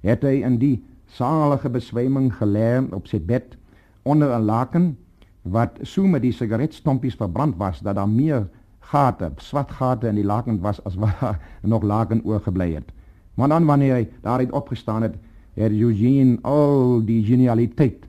het 0.00 0.22
hy 0.22 0.42
in 0.46 0.58
die 0.58 0.82
salige 1.06 1.70
beswyming 1.70 2.32
gelê 2.34 2.80
op 2.94 3.06
sy 3.06 3.20
bed 3.22 3.56
onder 4.02 4.34
'n 4.34 4.44
laken 4.44 4.96
wat 5.42 5.78
so 5.82 6.06
met 6.06 6.22
die 6.22 6.32
sigaretstompies 6.32 7.14
verbrand 7.14 7.56
was 7.56 7.80
dat 7.80 7.94
daar 7.94 8.08
meer 8.08 8.48
gate, 8.90 9.30
swart 9.42 9.70
gate 9.70 10.08
in 10.08 10.18
die 10.18 10.26
laken 10.26 10.60
was 10.60 10.80
as 10.84 10.94
wat 10.94 11.38
nog 11.74 11.82
laken 11.82 12.24
oorgebly 12.24 12.74
het. 12.74 12.92
Maar 13.34 13.48
dan 13.48 13.64
wanneer 13.64 13.94
hy 13.94 14.08
daaruit 14.22 14.52
opgestaan 14.52 15.02
het, 15.02 15.14
het 15.54 15.72
Eugene 15.72 16.38
al 16.42 17.02
die 17.04 17.22
genialiteit 17.24 18.06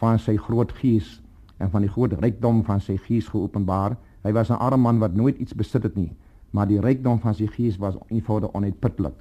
van 0.00 0.18
sy 0.18 0.36
groot 0.36 0.72
gees 0.80 1.18
en 1.58 1.70
van 1.70 1.84
die 1.84 1.90
groot 1.90 2.12
rykdom 2.20 2.62
van 2.64 2.80
sy 2.80 2.96
gees 3.06 3.28
geopenbaar. 3.28 3.96
Hy 4.24 4.32
was 4.32 4.50
'n 4.50 4.60
arm 4.60 4.80
man 4.80 4.98
wat 4.98 5.14
nooit 5.14 5.38
iets 5.38 5.54
besit 5.54 5.82
het 5.82 5.96
nie, 5.96 6.12
maar 6.50 6.68
die 6.68 6.80
rykdom 6.80 7.20
van 7.20 7.34
sy 7.34 7.46
gees 7.46 7.76
was 7.76 7.94
eenvoudig 8.08 8.52
onuitputlik. 8.52 9.14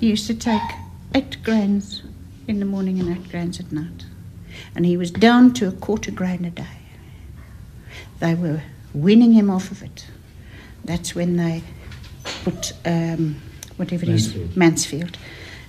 He 0.00 0.10
used 0.12 0.26
to 0.26 0.36
take 0.36 0.74
8 1.12 1.38
grains 1.42 2.04
in 2.46 2.58
the 2.58 2.64
morning 2.64 3.00
and 3.00 3.08
8 3.08 3.28
grains 3.28 3.60
at 3.60 3.72
night. 3.72 4.06
And 4.74 4.86
he 4.86 4.96
was 4.96 5.10
down 5.10 5.52
to 5.52 5.68
a 5.68 5.72
quarter 5.72 6.12
grain 6.14 6.44
a 6.44 6.50
day. 6.50 6.78
They 8.18 8.34
were 8.34 8.62
winning 8.96 9.32
him 9.32 9.50
off 9.50 9.70
of 9.70 9.82
it. 9.82 10.06
That's 10.84 11.14
when 11.14 11.36
they 11.36 11.62
put 12.44 12.72
um, 12.84 13.40
whatever 13.76 14.06
Mansfield. 14.06 14.44
it 14.44 14.50
is, 14.50 14.56
Mansfield. 14.56 15.18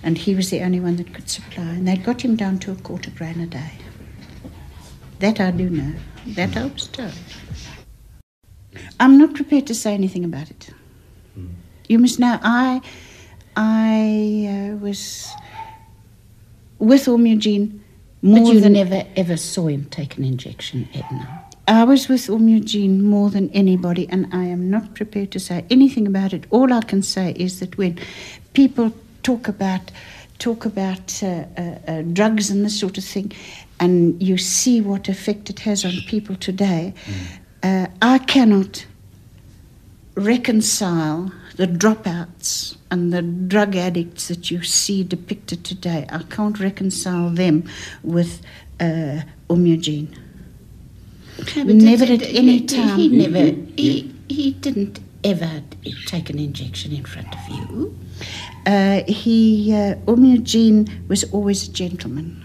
And 0.04 0.18
he 0.18 0.36
was 0.36 0.50
the 0.50 0.62
only 0.62 0.80
one 0.80 0.96
that 0.98 1.14
could 1.14 1.30
supply. 1.30 1.64
And 1.64 1.88
they 1.88 1.98
got 1.98 2.24
him 2.24 2.36
down 2.36 2.60
to 2.60 2.72
a 2.72 2.76
quarter 2.76 3.12
grain 3.12 3.40
a 3.42 3.48
day. 3.48 3.72
That 5.20 5.40
I 5.40 5.52
do 5.52 5.70
know. 5.70 5.94
That 6.28 6.56
I 6.56 6.66
was 6.66 6.88
told. 6.88 7.14
I'm 9.00 9.18
not 9.18 9.34
prepared 9.34 9.68
to 9.68 9.76
say 9.76 9.94
anything 9.94 10.24
about 10.24 10.52
it. 10.52 10.70
Mm. 11.38 11.50
You 11.88 12.00
must 12.00 12.20
know, 12.20 12.38
I, 12.42 12.82
I 13.56 14.72
uh, 14.72 14.76
was 14.78 15.28
with 16.78 17.08
Orm 17.08 17.26
Eugene 17.26 17.84
more 18.22 18.44
but 18.44 18.54
you 18.54 18.62
than 18.62 18.74
never 18.74 19.04
ever 19.16 19.38
saw 19.38 19.68
him 19.68 19.86
take 19.86 20.18
an 20.18 20.24
injection, 20.24 20.88
Edna. 20.94 21.37
I 21.68 21.84
was 21.84 22.08
with 22.08 22.30
Orm 22.30 22.48
Eugene 22.48 23.04
more 23.04 23.30
than 23.30 23.50
anybody, 23.50 24.08
and 24.08 24.28
I 24.34 24.46
am 24.46 24.70
not 24.70 24.96
prepared 24.96 25.32
to 25.32 25.40
say 25.40 25.66
anything 25.70 26.08
about 26.08 26.32
it. 26.32 26.46
All 26.50 26.72
I 26.72 26.82
can 26.82 27.04
say 27.04 27.34
is 27.34 27.60
that 27.60 27.78
when 27.78 28.00
people 28.54 28.94
talk 29.22 29.50
about 29.50 29.92
talk 30.40 30.66
about 30.66 31.24
uh, 31.24 31.46
uh, 31.58 31.62
uh, 31.88 32.02
drugs 32.04 32.52
and 32.52 32.64
this 32.64 32.80
sort 32.80 32.98
of 32.98 33.04
thing, 33.04 33.32
and 33.80 34.22
you 34.22 34.38
see 34.38 34.80
what 34.80 35.10
effect 35.10 35.50
it 35.50 35.60
has 35.60 35.84
on 35.84 35.92
people 36.08 36.36
today, 36.36 36.94
mm. 37.64 37.92
I 38.02 38.20
cannot 38.20 38.86
reconcile 40.16 41.32
the 41.58 41.68
dropouts 41.68 42.78
and 42.92 43.12
the 43.12 43.22
drug 43.22 43.76
addicts 43.76 44.28
that 44.28 44.52
you 44.52 44.64
see 44.64 45.04
depicted 45.04 45.66
today. 45.66 46.06
I 46.10 46.24
can't 46.24 46.60
reconcile 46.60 47.30
them 47.30 47.64
with 48.04 48.42
uh, 48.80 49.22
Um 49.50 49.66
Eugene. 49.66 50.27
No, 51.56 51.74
never 51.74 52.06
at 52.06 52.24
any 52.24 52.62
time. 52.62 52.98
He 52.98 53.10
never. 53.10 53.56
He, 53.78 54.12
he 54.28 54.52
didn't 54.60 55.00
ever 55.24 55.62
take 56.06 56.30
an 56.30 56.40
injection 56.40 56.92
in 56.92 57.06
front 57.06 57.28
of 57.34 57.44
you. 57.50 57.96
Uh, 58.66 59.04
he, 59.08 59.72
uh, 59.74 59.96
Um 60.12 60.26
Eugene 60.26 60.88
was 61.08 61.24
always 61.32 61.68
a 61.68 61.72
gentleman. 61.72 62.44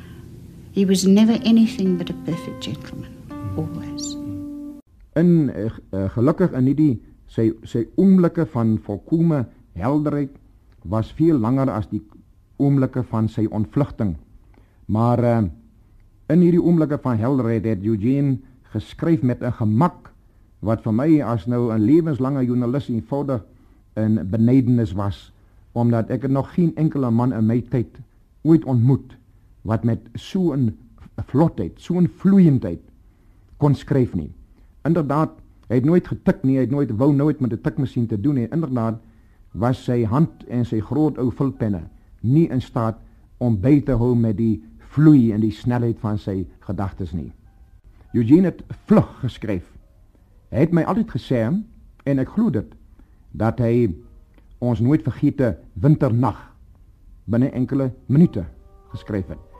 He 0.72 0.84
was 0.84 1.04
never 1.06 1.38
anything 1.44 1.96
but 1.96 2.10
a 2.10 2.14
perfect 2.24 2.62
gentleman, 2.62 3.12
always. 3.56 4.16
En 5.12 5.50
uh, 5.52 5.68
uh, 5.92 6.08
gelukkig 6.14 6.52
in 6.56 6.68
hierdie 6.70 6.94
sy 7.28 7.50
sy 7.68 7.84
oomblikke 8.00 8.46
van 8.54 8.78
volkomme 8.80 9.44
helderheid 9.76 10.32
was 10.88 11.12
veel 11.16 11.36
langer 11.40 11.68
as 11.72 11.88
die 11.90 12.00
oomblikke 12.56 13.04
van 13.10 13.28
sy 13.28 13.44
ontvlugting. 13.50 14.16
Maar 14.86 15.24
uh, 15.24 15.36
in 16.32 16.40
hierdie 16.40 16.62
oomblikke 16.62 16.98
van 17.04 17.20
helderheid 17.20 17.68
het 17.68 17.84
Eugene 17.84 18.38
geskryf 18.72 19.22
met 19.22 19.42
'n 19.42 19.52
gemak 19.52 20.12
wat 20.60 20.82
vir 20.82 20.92
my 20.92 21.20
as 21.20 21.46
nou 21.46 21.72
'n 21.72 21.80
lewenslange 21.80 22.44
joernalis 22.44 22.88
eenvoudig 22.88 23.44
'n 23.96 24.30
benedenis 24.30 24.92
was 24.92 25.32
omdat 25.72 26.10
ek 26.10 26.28
nog 26.28 26.54
geen 26.54 26.76
enkele 26.76 27.10
man 27.10 27.32
in 27.32 27.46
my 27.46 27.60
tyd 27.60 28.00
ooit 28.42 28.64
ontmoet 28.64 29.16
wat 29.62 29.84
met 29.84 30.00
so 30.14 30.52
'n 30.52 30.76
vlotheid, 31.26 31.80
so 31.80 31.98
'n 31.98 32.08
vloeiendheid 32.08 32.80
kon 33.56 33.74
skryf 33.74 34.14
nie. 34.14 34.32
Inderdaad, 34.84 35.30
hy 35.68 35.74
het 35.74 35.84
nooit 35.84 36.08
getik 36.08 36.42
nie, 36.42 36.56
hy 36.56 36.60
het 36.60 36.70
nooit 36.70 36.90
wou 36.90 37.12
nooit 37.14 37.40
met 37.40 37.52
'n 37.52 37.60
tikmasjien 37.60 38.06
te 38.06 38.20
doen 38.20 38.34
nie. 38.34 38.48
Inderdaad 38.50 39.00
was 39.52 39.84
sy 39.84 40.04
hand 40.04 40.44
en 40.48 40.64
sy 40.64 40.80
groot 40.80 41.18
ou 41.18 41.30
vulpenne 41.30 41.82
nie 42.20 42.48
in 42.48 42.60
staat 42.60 42.96
om 43.38 43.60
by 43.60 43.80
te 43.80 43.92
hou 43.92 44.14
met 44.16 44.36
die 44.36 44.62
vloei 44.78 45.32
en 45.32 45.40
die 45.40 45.50
snelheid 45.50 45.98
van 45.98 46.18
sy 46.18 46.46
gedagtes 46.60 47.12
nie. 47.12 47.32
Eugene 48.12 48.50
het 48.50 48.62
vlug 48.86 49.08
geskryf. 49.20 49.64
Hy 50.52 50.66
het 50.66 50.72
my 50.72 50.82
altyd 50.84 51.14
gesê 51.14 51.44
en 52.04 52.18
ek 52.20 52.34
glo 52.34 52.52
dit 52.52 52.74
dat 53.32 53.60
hy 53.64 53.88
ons 54.60 54.80
nooit 54.84 55.02
vergete 55.02 55.54
winternag 55.80 56.42
binne 57.24 57.48
enkele 57.56 57.92
minute 58.06 58.44
geskryf 58.92 59.32
het. 59.32 59.51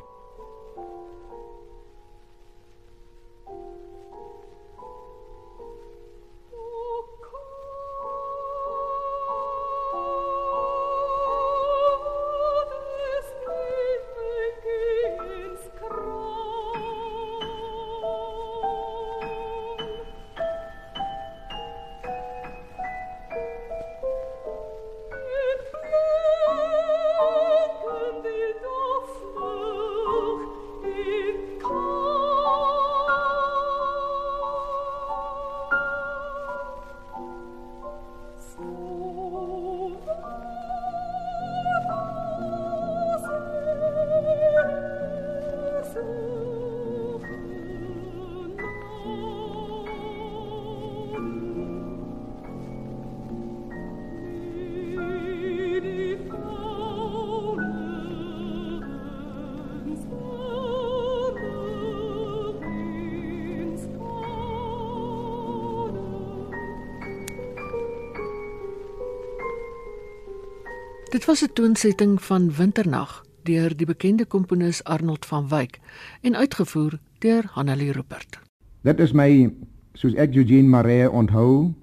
Dit 71.12 71.24
was 71.24 71.42
'n 71.44 71.52
toonsetting 71.52 72.22
van 72.22 72.52
Winternag 72.52 73.24
deur 73.42 73.76
die 73.76 73.86
bekende 73.86 74.26
komponis 74.26 74.84
Arnold 74.84 75.26
van 75.26 75.48
Wyk 75.48 75.80
en 76.20 76.36
uitgevoer 76.36 76.98
deur 77.18 77.44
Hanelie 77.52 77.92
Rupert. 77.92 78.40
Dit 78.80 79.00
is 79.00 79.12
my 79.12 79.54
soos 79.92 80.14
ek 80.14 80.34
Eugene 80.34 80.68
Maree 80.68 81.10
onthou. 81.10 81.74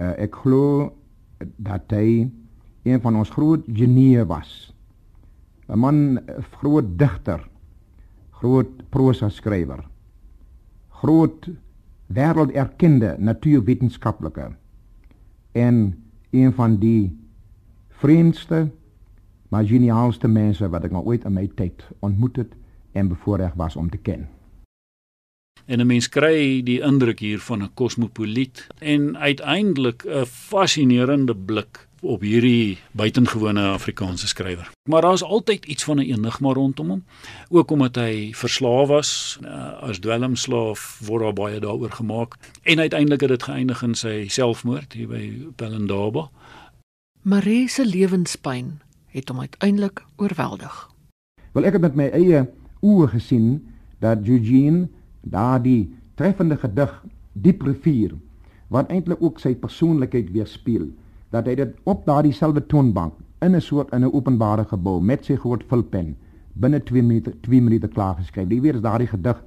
Uh, 0.00 0.18
ek 0.18 0.34
glo 0.34 0.96
dat 1.56 1.82
hy 1.88 2.30
een 2.82 3.00
van 3.00 3.16
ons 3.16 3.30
groot 3.30 3.60
genieë 3.66 4.24
was. 4.26 4.72
'n 5.68 5.78
Man 5.78 6.20
groot 6.50 6.98
digter, 6.98 7.48
groot 8.30 8.88
prosa 8.88 9.28
skrywer. 9.28 9.84
Groot 10.88 11.50
wêrelderkende 12.06 13.16
natuurwetenskaplike 13.18 14.56
en 15.52 16.04
een 16.30 16.52
van 16.52 16.76
die 16.76 17.23
vreemdste 18.04 18.68
maar 19.48 19.64
geniaalste 19.64 20.28
mense 20.28 20.68
wat 20.68 20.84
ek 20.84 20.92
nog 20.92 21.06
ooit 21.08 21.24
in 21.24 21.32
my 21.32 21.46
tyd 21.56 21.84
ontmoet 22.04 22.36
het 22.42 22.52
en 22.92 23.08
bevoorreg 23.08 23.54
was 23.56 23.76
om 23.80 23.88
te 23.90 23.96
ken. 23.96 24.26
En 25.64 25.80
'n 25.80 25.86
mens 25.86 26.08
kry 26.08 26.60
die 26.62 26.80
indruk 26.80 27.18
hier 27.18 27.40
van 27.40 27.62
'n 27.62 27.70
kosmopoliet 27.74 28.66
en 28.78 29.16
uiteindelik 29.18 30.04
'n 30.04 30.26
fascinerende 30.26 31.36
blik 31.36 31.88
op 32.00 32.20
hierdie 32.20 32.78
buitengewone 32.92 33.62
Afrikaanse 33.72 34.26
skrywer. 34.26 34.70
Maar 34.88 35.02
daar's 35.02 35.22
altyd 35.22 35.64
iets 35.64 35.84
van 35.84 35.96
'n 35.96 36.10
enigma 36.12 36.52
rondom 36.52 36.88
hom, 36.88 37.04
ook 37.48 37.70
omdat 37.70 37.94
hy 37.94 38.32
verslaaf 38.32 38.88
was 38.88 39.38
uh, 39.42 39.80
as 39.80 39.98
dwelmslaaf 39.98 41.00
word 41.06 41.22
daar 41.22 41.32
baie 41.32 41.60
daaroor 41.60 41.90
gemaak 41.90 42.36
en 42.62 42.78
uiteindelik 42.78 43.20
het 43.20 43.30
dit 43.30 43.42
geëindig 43.42 43.82
in 43.82 43.94
sy 43.94 44.28
selfmoord 44.28 44.92
hier 44.92 45.08
by 45.08 45.32
Pelindaba. 45.56 46.30
Marie 47.24 47.70
se 47.72 47.86
lewenspyn 47.88 48.66
het 49.08 49.30
hom 49.32 49.38
uiteindelik 49.40 50.02
oorweldig. 50.20 50.74
Wel 51.56 51.64
ek 51.64 51.78
het 51.78 51.84
met 51.86 51.94
my 51.96 52.08
eie 52.12 52.42
oë 52.84 53.06
gesien 53.14 53.46
dat 54.04 54.26
Eugene 54.28 54.90
daardie 55.32 55.86
treffende 56.20 56.58
gedig 56.60 56.90
Diep 57.32 57.62
rivier 57.64 58.12
wat 58.68 58.92
eintlik 58.92 59.22
ook 59.24 59.40
sy 59.40 59.54
persoonlikheid 59.56 60.28
weerspieël, 60.34 60.90
dat 61.32 61.48
hy 61.48 61.54
dit 61.62 61.72
op 61.88 62.02
daardie 62.04 62.34
selfde 62.36 62.60
toonbank 62.68 63.16
in 63.40 63.56
'n 63.56 63.64
soort 63.64 63.94
in 63.96 64.04
'n 64.04 64.12
openbare 64.12 64.68
gebou 64.68 65.00
met 65.00 65.24
sy 65.24 65.36
groot 65.36 65.64
vulpen 65.72 66.14
binne 66.52 66.82
2 66.84 67.02
minute 67.02 67.32
2 67.40 67.60
minute 67.60 67.88
klaar 67.88 68.20
geskryf. 68.20 68.48
Die 68.48 68.60
weer 68.60 68.74
is 68.74 68.84
daardie 68.84 69.08
gedig 69.08 69.42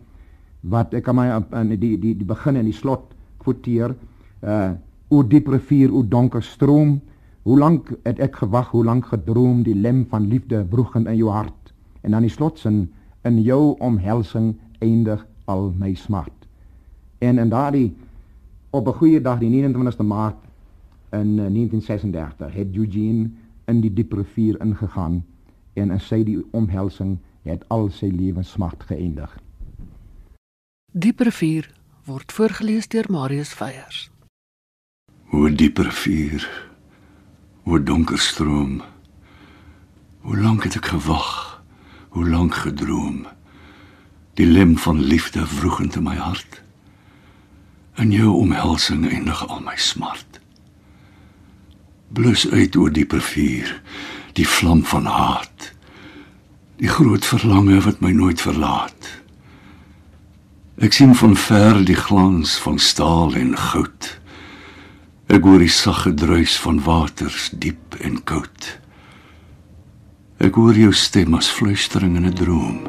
wat 0.61 0.93
ek 0.93 1.07
aan 1.07 1.15
my 1.15 1.27
in 1.61 1.79
die 1.79 1.99
die 1.99 2.17
die 2.17 2.25
begin 2.25 2.55
en 2.55 2.65
die 2.65 2.73
slot 2.73 3.13
kwoteer 3.37 3.95
uh 4.41 4.71
o 5.09 5.23
diep 5.23 5.47
rivier 5.47 5.93
o 5.93 6.03
donker 6.03 6.43
stroom 6.43 7.01
Hoe 7.47 7.57
lank 7.57 7.93
het 8.03 8.17
ek 8.19 8.41
gewag, 8.41 8.73
hoe 8.75 8.83
lank 8.83 9.05
gedroom 9.07 9.61
die 9.63 9.75
lem 9.75 10.01
van 10.11 10.25
liefde 10.27 10.65
broegend 10.67 11.07
in 11.07 11.15
jou 11.15 11.29
hart 11.31 11.71
en 12.03 12.11
dan 12.11 12.25
die 12.25 12.31
slotsin 12.31 12.89
in 13.23 13.37
jou 13.39 13.77
omhelsing 13.79 14.49
eindig 14.83 15.23
al 15.45 15.71
my 15.79 15.93
smart. 15.95 16.43
En 17.23 17.39
in 17.39 17.49
daardie 17.49 17.95
op 18.69 18.87
'n 18.87 18.97
goeie 18.99 19.21
dag 19.21 19.39
die 19.39 19.49
29ste 19.49 20.03
Maart 20.03 20.43
in 21.09 21.35
1936 21.35 22.47
eh, 22.47 22.53
het 22.53 22.75
Eugene 22.75 23.29
in 23.65 23.81
die 23.81 23.93
diep 23.93 24.13
rivier 24.13 24.59
ingegaan 24.61 25.23
en 25.73 25.91
in 25.91 25.99
sy 25.99 26.23
die 26.23 26.43
omhelsing 26.51 27.17
het 27.41 27.63
al 27.69 27.89
sy 27.89 28.11
lewenssmart 28.11 28.83
geëindig. 28.83 29.39
Diep 30.91 31.19
rivier 31.19 31.71
word 32.03 32.31
voorgeles 32.31 32.87
deur 32.87 33.05
Marius 33.09 33.53
Veyers. 33.53 34.11
Hoe 35.23 35.55
diep 35.55 35.77
rivier 35.77 36.66
O 37.67 37.83
donker 37.83 38.19
stroom. 38.19 38.81
Hoe 40.23 40.37
lank 40.37 40.63
het 40.63 40.77
ek 40.79 40.85
gewag? 40.85 41.31
Hoe 42.15 42.23
lank 42.23 42.55
gedroom? 42.55 43.25
Die 44.39 44.45
lem 44.47 44.77
van 44.79 45.01
liefde 45.03 45.43
vroegend 45.47 45.97
in 45.99 46.05
my 46.07 46.15
hart. 46.15 46.61
In 47.99 48.13
jou 48.15 48.31
omhelsing 48.39 49.03
eindig 49.11 49.41
al 49.47 49.59
my 49.65 49.75
smart. 49.75 50.39
Blus 52.15 52.47
uit 52.47 52.75
oor 52.79 52.93
dieper 52.95 53.21
vuur, 53.21 53.73
die 54.39 54.47
vlam 54.47 54.85
van 54.87 55.05
haat. 55.11 55.73
Die 56.79 56.87
groot 56.87 57.25
verlange 57.25 57.81
wat 57.83 57.99
my 57.99 58.13
nooit 58.15 58.41
verlaat. 58.41 59.11
Ek 60.79 60.95
sien 60.95 61.11
van 61.19 61.35
ver 61.35 61.83
die 61.83 61.99
glans 61.99 62.55
van 62.63 62.79
staal 62.79 63.35
en 63.35 63.57
goud. 63.59 64.13
Ek 65.27 65.43
hoor 65.43 65.59
die 65.59 65.71
sagge 65.71 66.13
druis 66.15 66.53
van 66.63 66.77
waters 66.85 67.49
diep 67.51 67.97
en 67.99 68.15
koud. 68.23 68.67
Ek 70.39 70.55
hoor 70.55 70.77
jou 70.79 70.93
stem 70.95 71.35
as 71.35 71.49
fluistering 71.51 72.15
in 72.15 72.25
'n 72.25 72.33
droom. 72.33 72.79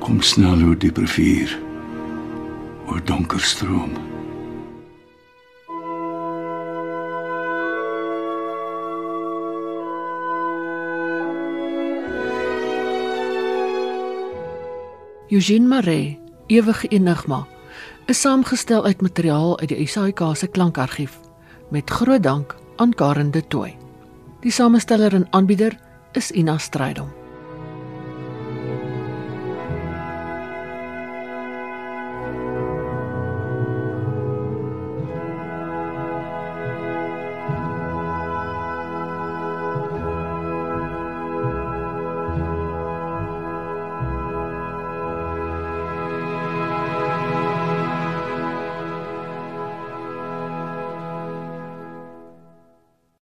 Kom 0.00 0.22
snel 0.22 0.64
oor 0.64 0.78
die 0.78 0.92
rivier. 0.94 1.52
Oor 2.88 3.00
donker 3.04 3.40
stroom. 3.40 3.92
Eugene 15.28 15.66
Maree, 15.66 16.18
ewige 16.46 16.88
enigma 16.88 17.53
is 18.06 18.20
saamgestel 18.20 18.84
uit 18.84 19.00
materiaal 19.00 19.58
uit 19.60 19.68
die 19.68 19.78
ISAK 19.78 20.20
se 20.36 20.46
klankargief 20.46 21.20
met 21.70 21.90
groot 21.90 22.22
dank 22.22 22.56
aan 22.76 22.94
Karen 22.94 23.30
de 23.30 23.46
Tooy. 23.46 23.76
Die 24.40 24.52
samesteller 24.52 25.14
en 25.14 25.26
aanbieder 25.30 25.78
is 26.12 26.30
Ina 26.30 26.58
Strydom. 26.58 27.23